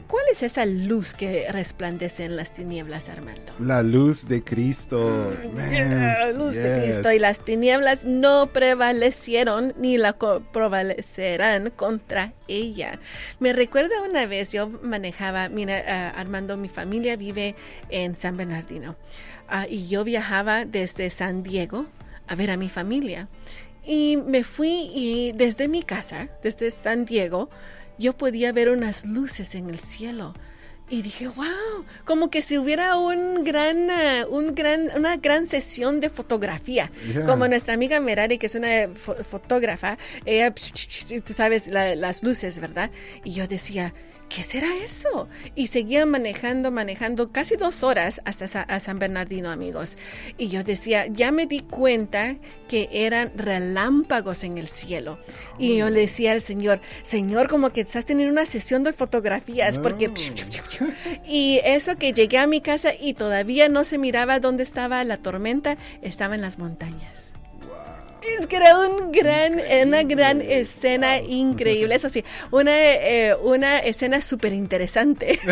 ¿Cuál 0.09 0.25
es 0.33 0.43
esa 0.43 0.67
luz 0.67 1.15
que 1.15 1.47
resplandece 1.53 2.25
en 2.25 2.37
las 2.37 2.53
tinieblas, 2.53 3.09
Armando? 3.09 3.53
La 3.61 3.83
luz 3.83 4.27
de 4.27 4.43
Cristo. 4.43 5.33
Man, 5.55 6.01
La 6.01 6.33
luz 6.33 6.55
de. 6.55 6.81
Cristo 6.83 7.13
y 7.13 7.19
las 7.21 7.45
tinieblas 7.45 8.05
no 8.05 8.49
prevalecieron 8.53 9.75
ni 9.79 9.99
la 9.99 10.15
co- 10.15 10.41
prevalecerán 10.53 11.71
contra 11.71 12.33
ella. 12.49 12.99
Me 13.39 13.53
recuerda 13.53 14.03
una 14.03 14.27
vez 14.27 14.53
yo 14.53 14.69
manejaba, 14.69 15.49
mira, 15.49 15.83
ah, 15.87 16.09
Armando, 16.21 16.57
mi 16.57 16.69
familia 16.69 17.17
vive 17.17 17.55
en 17.91 18.17
San 18.17 18.37
Bernardino 18.37 18.97
Ah, 19.49 19.67
y 19.69 19.89
yo 19.89 20.05
viajaba 20.05 20.65
desde 20.65 21.11
San 21.11 21.43
Diego 21.43 21.87
a 22.29 22.35
ver 22.37 22.51
a 22.53 22.57
mi 22.57 22.69
familia. 22.69 23.29
Y 23.85 24.17
me 24.25 24.45
fui 24.45 24.91
y 24.95 25.33
desde 25.33 25.67
mi 25.67 25.83
casa, 25.83 26.29
desde 26.43 26.71
San 26.71 27.05
Diego, 27.05 27.51
yo 28.01 28.17
podía 28.17 28.51
ver 28.53 28.71
unas 28.71 29.05
luces 29.05 29.55
en 29.55 29.71
el 29.71 29.79
cielo. 29.79 30.35
Y 30.93 31.03
dije, 31.03 31.29
wow, 31.29 31.85
como 32.05 32.31
que 32.31 32.43
si 32.43 32.59
hubiera 32.59 32.97
un 32.97 33.45
gran, 33.45 33.89
eh, 33.91 34.25
un 34.29 34.57
gran, 34.57 34.89
una 34.97 35.19
gran 35.19 35.47
sesión 35.47 36.01
de 36.01 36.11
fotografía. 36.11 36.91
Yeah. 37.07 37.27
Como 37.27 37.47
nuestra 37.47 37.75
amiga 37.75 38.01
Merari, 38.01 38.39
que 38.39 38.47
es 38.47 38.57
una 38.57 38.89
fo- 38.89 39.23
fotógrafa, 39.23 39.99
ella, 40.25 40.53
tú 40.53 41.33
sabes, 41.33 41.69
la- 41.69 41.95
las 41.95 42.25
luces, 42.25 42.59
¿verdad? 42.59 42.91
Y 43.23 43.35
yo 43.35 43.47
decía, 43.47 43.95
¿qué 44.35 44.43
será 44.45 44.69
eso? 44.77 45.29
Y 45.55 45.67
seguía 45.67 46.07
manejando, 46.07 46.71
manejando 46.71 47.33
casi 47.33 47.57
dos 47.57 47.83
horas 47.83 48.23
hasta 48.25 48.47
Sa- 48.49 48.63
a 48.63 48.81
San 48.81 48.99
Bernardino, 48.99 49.51
amigos. 49.51 49.99
Y 50.39 50.49
yo 50.49 50.63
decía, 50.65 51.07
ya 51.09 51.33
me 51.33 51.47
di 51.47 51.61
cuenta 51.61 52.37
que 52.69 52.89
eran 52.93 53.33
relámpagos 53.37 54.45
en 54.45 54.57
el 54.57 54.69
cielo. 54.69 55.19
Y 55.59 55.77
yo 55.79 55.91
le 55.91 56.01
decía 56.01 56.33
al 56.33 56.41
Señor, 56.43 56.81
Señor, 57.03 57.49
como 57.49 57.71
que 57.71 57.81
estás 57.83 58.05
teniendo 58.07 58.33
una 58.33 58.47
sesión 58.47 58.85
de 58.85 58.93
fotografías, 58.93 59.77
porque... 59.79 60.09
Y 61.27 61.61
eso 61.65 61.97
que 61.97 62.13
llegué 62.13 62.39
a 62.39 62.47
mi 62.47 62.61
casa 62.61 62.93
y 62.99 63.15
todavía 63.15 63.69
no 63.69 63.83
se 63.85 63.99
miraba 63.99 64.39
dónde 64.41 64.63
estaba 64.63 65.03
la 65.05 65.17
tormenta, 65.19 65.77
estaba 66.03 66.37
en 66.37 66.41
las 66.43 66.59
montañas. 66.59 67.30
Es 68.23 68.47
que 68.47 68.57
era 68.57 68.79
un 68.79 69.13
gran, 69.13 69.61
una 69.87 70.03
gran 70.03 70.41
escena 70.41 71.19
increíble. 71.19 71.95
Eso 71.95 72.09
sí, 72.09 72.25
una, 72.51 72.73
eh, 72.73 73.35
una 73.43 73.79
escena 73.79 74.21
súper 74.21 74.53
interesante. 74.53 75.39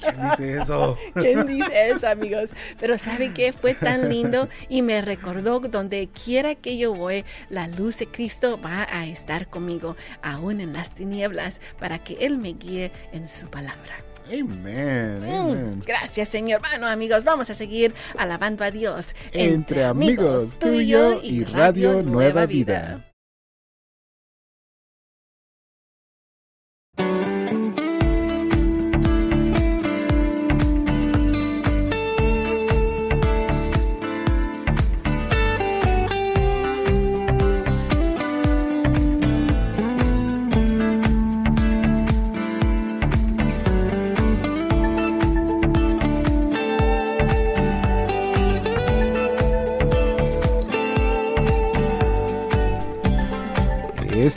¿Quién 0.00 0.30
dice 0.30 0.56
eso? 0.58 0.98
¿Quién 1.14 1.46
dice 1.46 1.90
eso, 1.90 2.08
amigos? 2.08 2.50
Pero 2.80 2.98
¿sabe 2.98 3.32
qué? 3.32 3.52
Fue 3.52 3.74
tan 3.74 4.08
lindo 4.08 4.48
y 4.68 4.82
me 4.82 5.00
recordó 5.00 5.60
donde 5.60 6.08
quiera 6.08 6.54
que 6.54 6.76
yo 6.76 6.94
voy, 6.94 7.24
la 7.48 7.68
luz 7.68 7.98
de 7.98 8.06
Cristo 8.06 8.60
va 8.60 8.86
a 8.90 9.06
estar 9.06 9.48
conmigo, 9.48 9.96
aún 10.22 10.60
en 10.60 10.72
las 10.72 10.94
tinieblas, 10.94 11.60
para 11.78 11.98
que 11.98 12.14
Él 12.20 12.38
me 12.38 12.54
guíe 12.54 12.90
en 13.12 13.28
su 13.28 13.48
palabra. 13.48 14.03
Amen, 14.32 15.22
Mm, 15.22 15.82
gracias, 15.84 16.28
Señor. 16.28 16.60
Bueno, 16.60 16.86
amigos, 16.86 17.24
vamos 17.24 17.50
a 17.50 17.54
seguir 17.54 17.94
alabando 18.16 18.64
a 18.64 18.70
Dios. 18.70 19.14
Entre 19.32 19.84
amigos, 19.84 20.58
tú 20.58 20.68
y 20.68 20.88
yo 20.88 21.20
y 21.22 21.44
Radio 21.44 22.02
Nueva 22.02 22.46
Vida. 22.46 23.04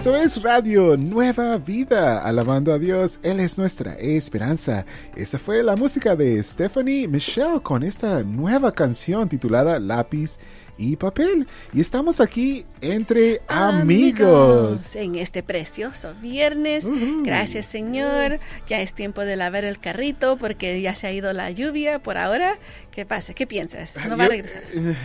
Esto 0.07 0.15
es 0.15 0.41
Radio 0.41 0.95
Nueva 0.95 1.57
Vida, 1.57 2.23
alabando 2.23 2.71
a 2.71 2.79
Dios, 2.79 3.19
Él 3.23 3.41
es 3.41 3.57
nuestra 3.57 3.95
esperanza. 3.95 4.85
Esa 5.17 5.37
fue 5.37 5.61
la 5.61 5.75
música 5.75 6.15
de 6.15 6.41
Stephanie 6.41 7.09
Michelle 7.09 7.59
con 7.61 7.83
esta 7.83 8.23
nueva 8.23 8.71
canción 8.71 9.27
titulada 9.27 9.81
Lápiz 9.81 10.37
y 10.77 10.95
Papel. 10.95 11.47
Y 11.73 11.81
estamos 11.81 12.19
aquí 12.21 12.65
entre 12.81 13.41
amigos. 13.47 14.95
En 14.95 15.15
este 15.15 15.43
precioso 15.43 16.13
viernes. 16.21 16.85
Gracias, 17.23 17.65
Señor. 17.65 18.33
Ya 18.67 18.81
es 18.81 18.93
tiempo 18.93 19.21
de 19.21 19.35
lavar 19.35 19.63
el 19.65 19.79
carrito 19.79 20.37
porque 20.37 20.81
ya 20.81 20.95
se 20.95 21.07
ha 21.07 21.11
ido 21.11 21.31
la 21.33 21.51
lluvia 21.51 21.99
por 21.99 22.17
ahora. 22.17 22.57
¿Qué 22.91 23.05
pasa? 23.05 23.33
¿Qué 23.33 23.45
piensas? 23.47 23.95
¿No 24.07 24.17
va 24.17 24.23
a 24.23 24.27
Yo- 24.27 24.31
regresar? 24.31 24.63
eh, 24.73 24.95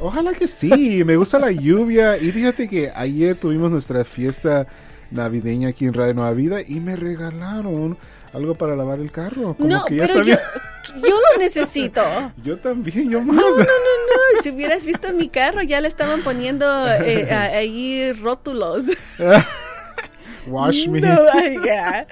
ojalá 0.00 0.32
que 0.32 0.46
sí, 0.48 1.04
me 1.04 1.16
gusta 1.16 1.38
la 1.38 1.50
lluvia. 1.52 2.16
Y 2.18 2.32
fíjate 2.32 2.68
que 2.68 2.90
ayer 2.94 3.36
tuvimos 3.36 3.70
nuestra 3.70 4.04
fiesta 4.04 4.66
navideña 5.10 5.68
aquí 5.68 5.86
en 5.86 5.94
Radio 5.94 6.14
Nueva 6.14 6.32
Vida 6.32 6.58
y 6.66 6.80
me 6.80 6.96
regalaron 6.96 7.96
algo 8.32 8.54
para 8.54 8.76
lavar 8.76 9.00
el 9.00 9.10
carro. 9.10 9.54
Como 9.54 9.68
No, 9.68 9.84
que 9.84 9.96
ya 9.96 10.06
pero 10.06 10.22
yo, 10.24 10.34
sabía. 10.36 10.40
yo 11.02 11.16
lo 11.32 11.38
necesito. 11.38 12.02
Yo 12.44 12.58
también, 12.58 13.10
yo 13.10 13.20
más. 13.20 13.36
No, 13.36 13.42
no, 13.42 13.56
no. 13.64 14.42
Si 14.42 14.50
hubieras 14.50 14.84
visto 14.84 15.12
mi 15.12 15.28
carro, 15.28 15.62
ya 15.62 15.80
le 15.80 15.88
estaban 15.88 16.22
poniendo 16.22 16.66
eh, 16.88 17.30
ahí 17.32 18.12
rótulos. 18.12 18.84
Wash 20.46 20.88
me. 20.88 21.00
No, 21.00 21.18
ay, 21.32 21.56
ya. 21.64 22.06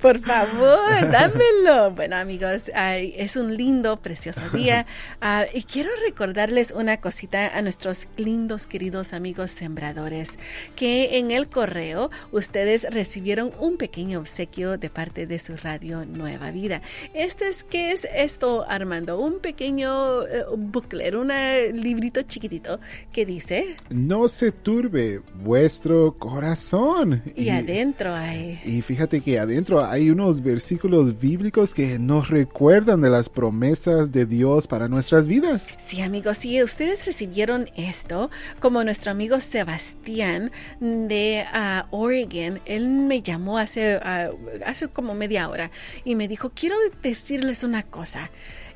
Por 0.00 0.20
favor, 0.20 1.10
dámelo. 1.10 1.90
Bueno, 1.92 2.16
amigos, 2.16 2.70
ay, 2.74 3.14
es 3.16 3.36
un 3.36 3.56
lindo, 3.56 3.96
precioso 4.00 4.42
día. 4.52 4.86
Ah, 5.20 5.46
y 5.52 5.62
quiero 5.62 5.90
recordarles 6.06 6.70
una 6.70 6.98
cosita 6.98 7.56
a 7.56 7.62
nuestros 7.62 8.08
lindos, 8.16 8.66
queridos 8.66 9.12
amigos 9.14 9.50
sembradores, 9.50 10.38
que 10.76 11.18
en 11.18 11.30
el 11.30 11.48
correo 11.48 12.10
ustedes 12.30 12.82
recibieron 12.90 13.50
un 13.58 13.76
pequeño 13.78 14.18
obsequio 14.20 14.76
de 14.76 14.90
parte 14.90 15.26
de 15.26 15.38
su 15.38 15.56
radio 15.56 16.04
Nueva 16.04 16.50
Vida. 16.50 16.82
Este 17.14 17.48
es, 17.48 17.64
¿qué 17.64 17.92
es 17.92 18.06
esto, 18.14 18.66
Armando? 18.68 19.18
Un 19.18 19.38
pequeño 19.40 20.20
booklet, 20.56 21.14
un 21.14 21.28
librito 21.72 22.22
chiquitito 22.22 22.80
que 23.12 23.24
dice, 23.24 23.76
No 23.90 24.28
se 24.28 24.52
turbe 24.52 25.22
vuestro 25.36 26.16
corazón. 26.18 27.22
y 27.34 27.48
adentro 27.74 28.14
hay... 28.14 28.60
y 28.64 28.82
fíjate 28.82 29.20
que 29.20 29.38
adentro 29.38 29.84
hay 29.84 30.10
unos 30.10 30.42
versículos 30.42 31.18
bíblicos 31.18 31.74
que 31.74 31.98
nos 31.98 32.28
recuerdan 32.28 33.00
de 33.00 33.10
las 33.10 33.28
promesas 33.28 34.12
de 34.12 34.26
Dios 34.26 34.66
para 34.66 34.88
nuestras 34.88 35.26
vidas. 35.26 35.74
Sí, 35.84 36.00
amigos, 36.00 36.38
si 36.38 36.62
ustedes 36.62 37.04
recibieron 37.04 37.68
esto, 37.76 38.30
como 38.60 38.84
nuestro 38.84 39.10
amigo 39.10 39.40
Sebastián 39.40 40.52
de 40.80 41.44
ah, 41.52 41.86
Oregon, 41.90 42.60
él 42.64 42.88
me 42.88 43.22
llamó 43.22 43.58
hace, 43.58 43.94
ah, 43.96 44.30
hace 44.64 44.88
como 44.88 45.14
media 45.14 45.48
hora 45.48 45.70
y 46.04 46.14
me 46.14 46.28
dijo, 46.28 46.52
quiero 46.54 46.76
decirles 47.02 47.64
una 47.64 47.82
cosa. 47.82 48.30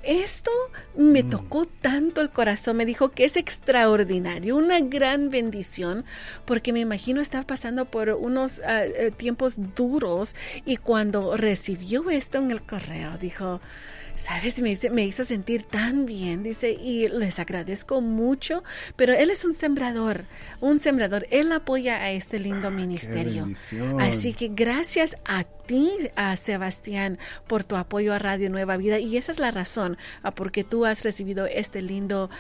Esto 0.09 0.51
me 0.97 1.23
tocó 1.23 1.67
tanto 1.67 2.23
el 2.23 2.31
corazón, 2.31 2.79
me 2.79 2.87
dijo 2.87 3.11
que 3.11 3.27
es 3.27 3.37
extraordinario, 3.37 4.57
una 4.57 4.81
gran 4.81 5.29
bendición, 5.29 6.07
porque 6.47 6.73
me 6.73 6.81
imagino 6.81 7.21
estar 7.21 7.45
pasando 7.45 7.85
por 7.85 8.09
unos 8.09 8.59
ah, 8.61 8.87
eh, 8.87 9.13
tiempos 9.15 9.57
duros 9.77 10.35
y 10.65 10.79
cuando 10.79 11.37
recibió 11.37 12.09
esto 12.09 12.39
en 12.39 12.51
el 12.51 12.63
correo, 12.63 13.19
dijo, 13.21 13.61
¿Sabes? 14.17 14.61
Me, 14.63 15.05
hizo 15.05 15.25
sentir 15.25 15.63
tan 15.63 16.05
bien, 16.05 16.43
dice, 16.43 16.73
y 16.73 17.07
les 17.09 17.39
agradezco 17.39 18.01
mucho, 18.01 18.65
pero 18.97 19.13
él 19.13 19.31
es 19.31 19.45
un 19.45 19.55
sembrador, 19.55 20.25
un 20.61 20.81
sembrador, 20.81 21.27
él 21.31 21.53
apoya 21.53 22.03
a 22.03 22.11
este 22.11 22.41
lindo 22.41 22.71
ministerio. 22.71 23.43
bendición. 23.43 24.01
Así 24.01 24.33
que 24.33 24.49
gracias 24.49 25.19
a 25.25 25.45
ti, 25.69 25.91
a 26.17 26.35
Sebastián, 26.37 27.19
por 27.47 27.63
tu 27.63 27.77
apoyo 27.77 28.15
a 28.15 28.19
Radio 28.19 28.49
Nueva 28.49 28.79
Vida. 28.79 28.99
Y 28.99 29.19
esa 29.19 29.31
es 29.33 29.39
la 29.39 29.51
razón 29.51 29.99
a 30.23 30.31
porque 30.33 30.65
tú 30.65 30.87
has 30.87 31.05
recibido 31.05 31.45
este 31.45 31.83
lindo 31.83 32.31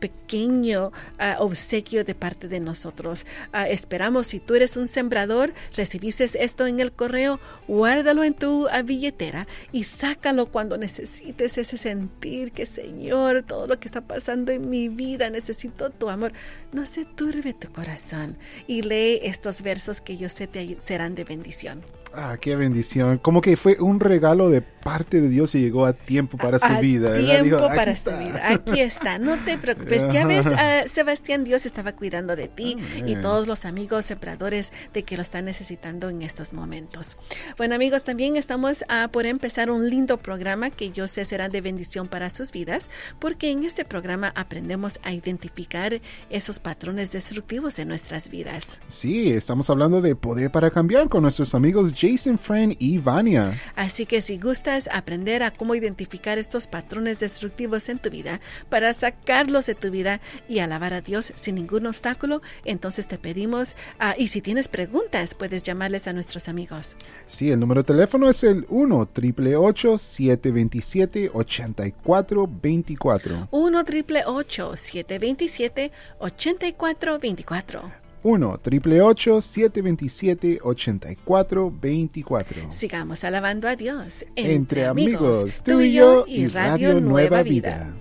pequeño 0.00 0.92
obsequio 1.38 2.04
de 2.04 2.14
parte 2.16 2.48
de 2.48 2.58
nosotros. 2.58 3.24
esperamos, 3.68 4.26
si 4.26 4.40
tú 4.40 4.56
eres 4.56 4.76
un 4.76 4.88
sembrador, 4.88 5.54
recibiste 5.76 6.24
esto 6.24 6.66
en 6.66 6.80
el 6.80 6.90
correo, 6.90 7.38
guárdalo 7.68 8.24
en 8.24 8.34
tu 8.34 8.66
billetera 8.84 9.46
y 9.70 9.84
sácalo 9.84 10.46
cuando 10.46 10.76
necesites 10.76 11.56
ese 11.58 11.78
sentir 11.78 12.50
que, 12.50 12.66
Señor, 12.66 13.44
todo 13.44 13.68
lo 13.68 13.78
que 13.78 13.86
está 13.86 14.00
pasando 14.00 14.50
en 14.50 14.68
mi 14.68 14.88
vida, 14.88 15.30
necesito 15.30 15.90
tu 15.90 16.10
amor. 16.10 16.32
No 16.72 16.84
se 16.86 17.04
turbe 17.04 17.54
tu 17.54 17.70
corazón 17.72 18.36
y 18.66 18.82
lee 18.82 19.20
estos 19.22 19.62
versos 19.62 20.00
que 20.00 20.16
yo 20.16 20.28
sé 20.28 20.48
te 20.48 20.76
serán 20.82 21.14
de 21.14 21.22
bendición. 21.22 21.84
Ah, 22.14 22.36
qué 22.40 22.56
bendición. 22.56 23.18
Como 23.18 23.40
que 23.40 23.56
fue 23.56 23.76
un 23.80 24.00
regalo 24.00 24.50
de 24.50 24.60
parte 24.60 25.20
de 25.20 25.28
Dios 25.28 25.54
y 25.54 25.60
llegó 25.60 25.86
a 25.86 25.92
tiempo 25.92 26.36
para 26.36 26.58
su 26.58 26.74
vida. 26.78 27.14
Tiempo 27.14 27.68
para 27.68 27.94
su 27.94 28.10
vida. 28.10 28.50
Aquí 28.50 28.80
está. 28.80 29.18
No 29.18 29.36
te 29.38 29.56
preocupes. 29.56 30.12
Ya 30.12 30.26
ves, 30.26 30.46
uh, 30.46 30.88
Sebastián, 30.88 31.44
Dios 31.44 31.64
estaba 31.66 31.92
cuidando 31.92 32.36
de 32.36 32.48
ti 32.48 32.76
y 33.06 33.16
todos 33.16 33.46
los 33.46 33.64
amigos 33.64 34.04
sembradores 34.04 34.72
de 34.92 35.04
que 35.04 35.16
lo 35.16 35.22
están 35.22 35.44
necesitando 35.44 36.08
en 36.08 36.22
estos 36.22 36.52
momentos. 36.52 37.16
Bueno, 37.56 37.74
amigos, 37.74 38.04
también 38.04 38.36
estamos 38.36 38.84
a 38.88 39.08
por 39.08 39.26
empezar 39.26 39.70
un 39.70 39.88
lindo 39.88 40.18
programa 40.18 40.70
que 40.70 40.90
yo 40.90 41.06
sé 41.06 41.24
será 41.24 41.48
de 41.48 41.60
bendición 41.60 42.08
para 42.08 42.28
sus 42.30 42.52
vidas, 42.52 42.90
porque 43.20 43.50
en 43.50 43.64
este 43.64 43.84
programa 43.84 44.32
aprendemos 44.34 44.98
a 45.04 45.12
identificar 45.12 46.00
esos 46.30 46.58
patrones 46.58 47.10
destructivos 47.12 47.78
en 47.78 47.88
nuestras 47.88 48.28
vidas. 48.28 48.80
Sí, 48.88 49.30
estamos 49.30 49.70
hablando 49.70 50.00
de 50.00 50.16
poder 50.16 50.50
para 50.50 50.70
cambiar 50.70 51.08
con 51.08 51.22
nuestros 51.22 51.54
amigos 51.54 51.94
Jason 52.02 52.36
Friend 52.36 52.74
y 52.80 52.98
Vania. 52.98 53.56
Así 53.76 54.06
que 54.06 54.22
si 54.22 54.36
gustas 54.36 54.88
aprender 54.92 55.44
a 55.44 55.52
cómo 55.52 55.76
identificar 55.76 56.36
estos 56.36 56.66
patrones 56.66 57.20
destructivos 57.20 57.88
en 57.88 58.00
tu 58.00 58.10
vida 58.10 58.40
para 58.68 58.92
sacarlos 58.92 59.66
de 59.66 59.76
tu 59.76 59.92
vida 59.92 60.20
y 60.48 60.58
alabar 60.58 60.94
a 60.94 61.00
Dios 61.00 61.32
sin 61.36 61.54
ningún 61.54 61.86
obstáculo, 61.86 62.42
entonces 62.64 63.06
te 63.06 63.18
pedimos, 63.18 63.76
uh, 64.00 64.18
y 64.18 64.26
si 64.28 64.40
tienes 64.40 64.66
preguntas, 64.66 65.34
puedes 65.34 65.62
llamarles 65.62 66.08
a 66.08 66.12
nuestros 66.12 66.48
amigos. 66.48 66.96
Sí, 67.26 67.52
el 67.52 67.60
número 67.60 67.82
de 67.82 67.86
teléfono 67.86 68.28
es 68.28 68.42
el 68.42 68.66
1 68.68 69.10
727 69.14 71.30
8424 71.32 73.48
1 73.48 73.84
727 74.76 75.92
8424 76.18 78.01
1 78.22 78.60
727 79.40 80.60
8424 80.62 82.72
Sigamos 82.72 83.24
alabando 83.24 83.68
a 83.68 83.76
Dios. 83.76 84.24
Entre, 84.36 84.86
amigos, 84.86 85.62
tú 85.62 85.80
y 85.80 85.92
yo 85.92 86.24
y 86.26 86.48
Radio, 86.48 87.00
Nueva 87.00 87.42
Vida. 87.42 87.94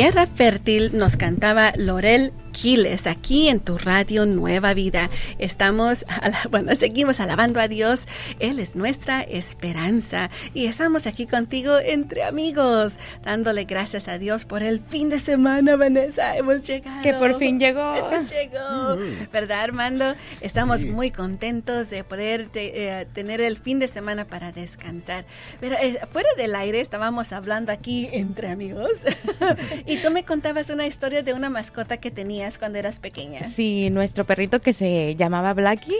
Tierra 0.00 0.26
Fértil 0.26 0.96
nos 0.96 1.18
cantaba 1.18 1.74
Lorel 1.76 2.32
Giles, 2.60 3.06
aquí 3.06 3.48
en 3.48 3.58
tu 3.58 3.78
radio 3.78 4.26
Nueva 4.26 4.74
Vida. 4.74 5.08
Estamos, 5.38 6.04
bueno, 6.50 6.76
seguimos 6.76 7.18
alabando 7.18 7.58
a 7.58 7.68
Dios. 7.68 8.06
Él 8.38 8.58
es 8.58 8.76
nuestra 8.76 9.22
esperanza. 9.22 10.28
Y 10.52 10.66
estamos 10.66 11.06
aquí 11.06 11.26
contigo 11.26 11.78
entre 11.78 12.22
amigos, 12.22 12.98
dándole 13.24 13.64
gracias 13.64 14.08
a 14.08 14.18
Dios 14.18 14.44
por 14.44 14.62
el 14.62 14.80
fin 14.80 15.08
de 15.08 15.20
semana, 15.20 15.76
Vanessa. 15.76 16.36
Hemos 16.36 16.62
llegado. 16.64 17.02
Que 17.02 17.14
por 17.14 17.38
fin 17.38 17.58
llegó. 17.58 17.94
llegó. 18.30 18.98
¿Verdad, 19.32 19.60
Armando? 19.62 20.14
Estamos 20.42 20.84
muy 20.84 21.10
contentos 21.10 21.88
de 21.88 22.04
poder 22.04 22.50
eh, 22.52 23.06
tener 23.14 23.40
el 23.40 23.56
fin 23.56 23.78
de 23.78 23.88
semana 23.88 24.26
para 24.26 24.52
descansar. 24.52 25.24
Pero 25.60 25.76
eh, 25.80 25.98
fuera 26.12 26.28
del 26.36 26.54
aire 26.54 26.82
estábamos 26.82 27.32
hablando 27.32 27.72
aquí 27.72 28.10
entre 28.12 28.48
amigos. 28.48 28.98
y 29.86 29.96
tú 29.96 30.10
me 30.10 30.24
contabas 30.26 30.68
una 30.68 30.86
historia 30.86 31.22
de 31.22 31.32
una 31.32 31.48
mascota 31.48 31.96
que 31.96 32.10
tenías 32.10 32.49
cuando 32.58 32.78
eras 32.78 32.98
pequeña. 32.98 33.48
Sí, 33.48 33.90
nuestro 33.90 34.24
perrito 34.24 34.60
que 34.60 34.72
se 34.72 35.14
llamaba 35.16 35.54
Blackie 35.54 35.94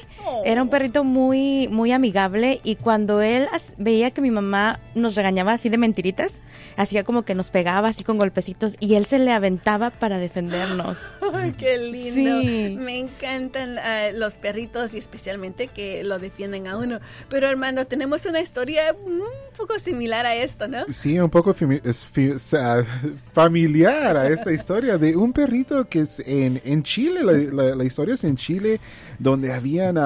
era 0.45 0.63
un 0.63 0.69
oh. 0.69 0.71
perrito 0.71 1.05
muy, 1.05 1.69
muy 1.69 1.93
amigable 1.93 2.61
y 2.65 2.77
cuando 2.77 3.23
él 3.23 3.49
veía 3.79 4.11
que 4.11 4.21
mi 4.21 4.31
mamá 4.31 4.81
nos 4.95 5.15
regañaba 5.15 5.53
así 5.53 5.69
de 5.69 5.79
mentiritas, 5.79 6.33
hacía 6.77 7.05
como 7.05 7.23
que 7.23 7.35
nos 7.35 7.51
pegaba 7.51 7.89
así 7.89 8.05
con 8.05 8.19
golpecitos 8.19 8.77
y 8.81 8.95
él 8.95 9.07
se 9.07 9.19
le 9.19 9.33
aventaba 9.33 9.91
para 9.91 10.19
defendernos. 10.19 10.99
¡Qué 11.59 11.79
lindo! 11.79 12.83
Me 12.83 12.99
encantan 12.99 13.79
ah, 13.79 14.11
los 14.13 14.37
perritos 14.37 14.95
y 14.95 14.99
especialmente 14.99 15.69
que 15.69 16.05
lo 16.05 16.19
defienden 16.19 16.67
a 16.67 16.77
uno. 16.77 17.01
Pero 17.29 17.49
hermano, 17.49 17.87
tenemos 17.87 18.27
una 18.27 18.41
historia 18.41 18.95
un 19.05 19.23
poco 19.57 19.79
similar 19.79 20.27
a 20.27 20.35
esto, 20.35 20.69
¿no? 20.69 20.85
Sí, 20.89 21.19
un 21.19 21.31
poco 21.31 21.55
familiar 23.33 24.17
a 24.17 24.29
esta 24.29 24.53
historia 24.53 24.99
de 24.99 25.17
un 25.17 25.33
perrito 25.33 25.89
que 25.89 26.01
es 26.01 26.21
en, 26.47 26.83
Chile, 26.83 27.23
la, 27.23 27.85
historia 27.85 28.15
es 28.15 28.25
en 28.25 28.37
Chile, 28.37 28.81
donde 29.19 29.53
habían, 29.53 29.99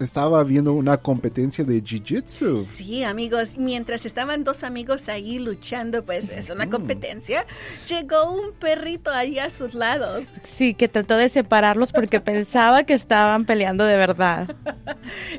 estaba 0.00 0.42
viendo 0.44 0.72
una 0.72 0.96
competencia 0.96 1.64
de 1.64 1.82
Jiu-Jitsu. 1.82 2.62
Sí, 2.62 3.04
amigos, 3.04 3.56
mientras 3.56 4.06
estaban 4.06 4.44
dos 4.44 4.62
amigos 4.64 5.08
ahí 5.08 5.38
luchando, 5.38 6.04
pues 6.04 6.28
es 6.28 6.50
una 6.50 6.66
mm. 6.66 6.70
competencia, 6.70 7.46
llegó 7.88 8.32
un 8.32 8.52
perrito 8.52 9.10
ahí 9.10 9.38
a 9.38 9.50
sus 9.50 9.74
lados. 9.74 10.24
Sí, 10.42 10.74
que 10.74 10.88
trató 10.88 11.16
de 11.16 11.28
separarlos 11.28 11.92
porque 11.92 12.20
pensaba 12.20 12.84
que 12.84 12.94
estaban 12.94 13.44
peleando 13.44 13.84
de 13.84 13.96
verdad. 13.96 14.54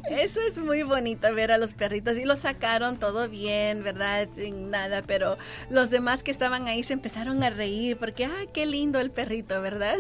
Eso 0.10 0.40
es 0.48 0.60
muy 0.60 0.84
bonito 0.84 1.34
ver 1.34 1.52
a 1.52 1.58
los 1.58 1.74
perritos 1.74 2.18
y 2.18 2.26
lo 2.26 2.36
sacaron 2.36 2.98
todo 2.98 3.30
bien, 3.30 3.84
¿verdad? 3.84 4.28
Sin 4.34 4.70
nada, 4.70 5.02
pero 5.02 5.38
los 5.70 5.90
demás 5.90 6.24
que 6.24 6.32
estaban 6.32 6.68
ahí 6.68 6.84
se 6.84 6.94
empezaron 6.94 7.44
a 7.44 7.50
reír 7.50 7.98
porque, 7.98 8.26
ah, 8.26 8.46
qué 8.54 8.66
lindo 8.66 9.00
el 9.00 9.12
perrito, 9.12 9.62
¿verdad? 9.62 9.98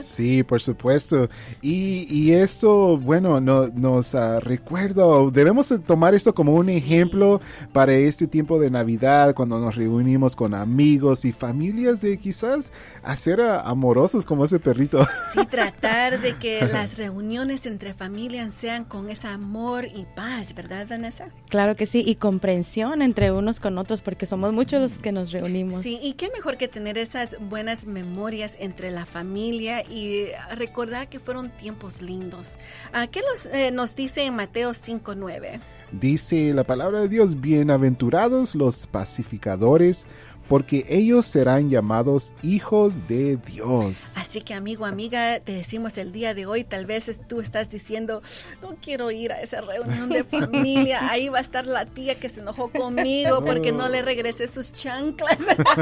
Sí, 0.00 0.42
por 0.42 0.60
supuesto. 0.60 1.28
Y, 1.62 2.32
esto, 2.32 2.98
bueno, 2.98 3.40
no, 3.40 3.68
nos 3.68 4.14
uh, 4.14 4.40
recuerdo, 4.40 5.30
debemos 5.30 5.72
tomar 5.86 6.14
esto 6.14 6.34
como 6.34 6.54
un 6.54 6.68
ejemplo 6.68 7.40
para 7.72 7.94
este 7.94 8.26
tiempo 8.26 8.58
de 8.60 8.70
Navidad, 8.70 9.34
cuando 9.34 9.58
nos 9.58 9.76
reunimos 9.76 10.36
con 10.36 10.54
amigos 10.54 11.24
y 11.24 11.32
familias, 11.32 12.00
de 12.00 12.18
quizás 12.18 12.72
hacer 13.02 13.40
amorosos 13.40 14.26
como 14.26 14.44
ese 14.44 14.58
perrito. 14.58 15.06
Sí, 15.32 15.44
tratar 15.46 16.20
de 16.20 16.36
que 16.36 16.66
las 16.72 16.98
reuniones 16.98 17.66
entre 17.66 17.94
familias 17.94 18.54
sean 18.54 18.84
con 18.84 19.10
ese 19.10 19.28
amor 19.28 19.86
y 19.86 20.06
paz, 20.14 20.54
¿verdad, 20.54 20.86
Vanessa? 20.88 21.28
Claro 21.48 21.76
que 21.76 21.86
sí, 21.86 22.02
y 22.06 22.16
comprensión 22.16 23.02
entre 23.02 23.32
unos 23.32 23.60
con 23.60 23.78
otros, 23.78 24.02
porque 24.02 24.26
somos 24.26 24.52
muchos 24.52 24.80
los 24.80 24.92
que 24.98 25.12
nos 25.12 25.32
reunimos. 25.32 25.82
Sí, 25.82 25.98
y 26.02 26.14
qué 26.14 26.30
mejor 26.30 26.56
que 26.56 26.68
tener 26.68 26.98
esas 26.98 27.36
buenas 27.40 27.86
memorias 27.86 28.56
entre 28.58 28.90
la 28.90 29.06
familia 29.06 29.37
y 29.38 30.28
recordar 30.56 31.08
que 31.08 31.18
fueron 31.20 31.50
tiempos 31.50 32.02
lindos. 32.02 32.58
Ah, 32.92 33.06
¿Qué 33.06 33.20
nos, 33.22 33.46
eh, 33.46 33.70
nos 33.70 33.94
dice 33.94 34.24
en 34.24 34.34
Mateo 34.34 34.72
5.9? 34.72 35.60
Dice 35.92 36.52
la 36.52 36.64
palabra 36.64 37.00
de 37.00 37.08
Dios, 37.08 37.40
bienaventurados 37.40 38.54
los 38.54 38.86
pacificadores, 38.86 40.06
porque 40.48 40.84
ellos 40.88 41.26
serán 41.26 41.68
llamados 41.68 42.32
hijos 42.42 43.06
de 43.06 43.36
Dios. 43.36 44.16
Así 44.16 44.40
que 44.40 44.54
amigo, 44.54 44.86
amiga, 44.86 45.40
te 45.40 45.52
decimos 45.52 45.98
el 45.98 46.10
día 46.10 46.34
de 46.34 46.46
hoy, 46.46 46.64
tal 46.64 46.86
vez 46.86 47.20
tú 47.28 47.40
estás 47.40 47.70
diciendo, 47.70 48.22
no 48.62 48.76
quiero 48.80 49.10
ir 49.10 49.32
a 49.32 49.42
esa 49.42 49.60
reunión 49.60 50.08
de 50.08 50.24
familia, 50.24 51.08
ahí 51.10 51.28
va 51.28 51.38
a 51.38 51.42
estar 51.42 51.66
la 51.66 51.84
tía 51.84 52.14
que 52.14 52.28
se 52.28 52.40
enojó 52.40 52.70
conmigo 52.70 53.44
porque 53.44 53.72
no 53.72 53.88
le 53.88 54.02
regresé 54.02 54.48
sus 54.48 54.72
chanclas, 54.72 55.38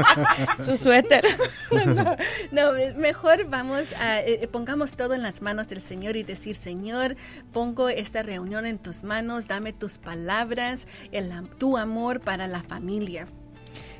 su 0.65 0.77
suéter. 0.77 1.25
No, 2.51 2.71
mejor 2.97 3.45
vamos 3.49 3.93
a, 3.93 4.21
eh, 4.21 4.39
eh, 4.41 4.47
pongamos 4.47 4.93
todo 4.93 5.13
en 5.13 5.21
las 5.21 5.41
manos 5.41 5.67
del 5.67 5.81
Señor 5.81 6.15
y 6.15 6.23
decir, 6.23 6.55
Señor, 6.55 7.15
pongo 7.53 7.89
esta 7.89 8.23
reunión 8.23 8.65
en 8.65 8.79
tus 8.79 9.03
manos, 9.03 9.47
dame 9.47 9.73
tus 9.73 9.97
palabras, 9.97 10.87
el, 11.11 11.31
tu 11.57 11.77
amor 11.77 12.19
para 12.19 12.47
la 12.47 12.63
familia. 12.63 13.27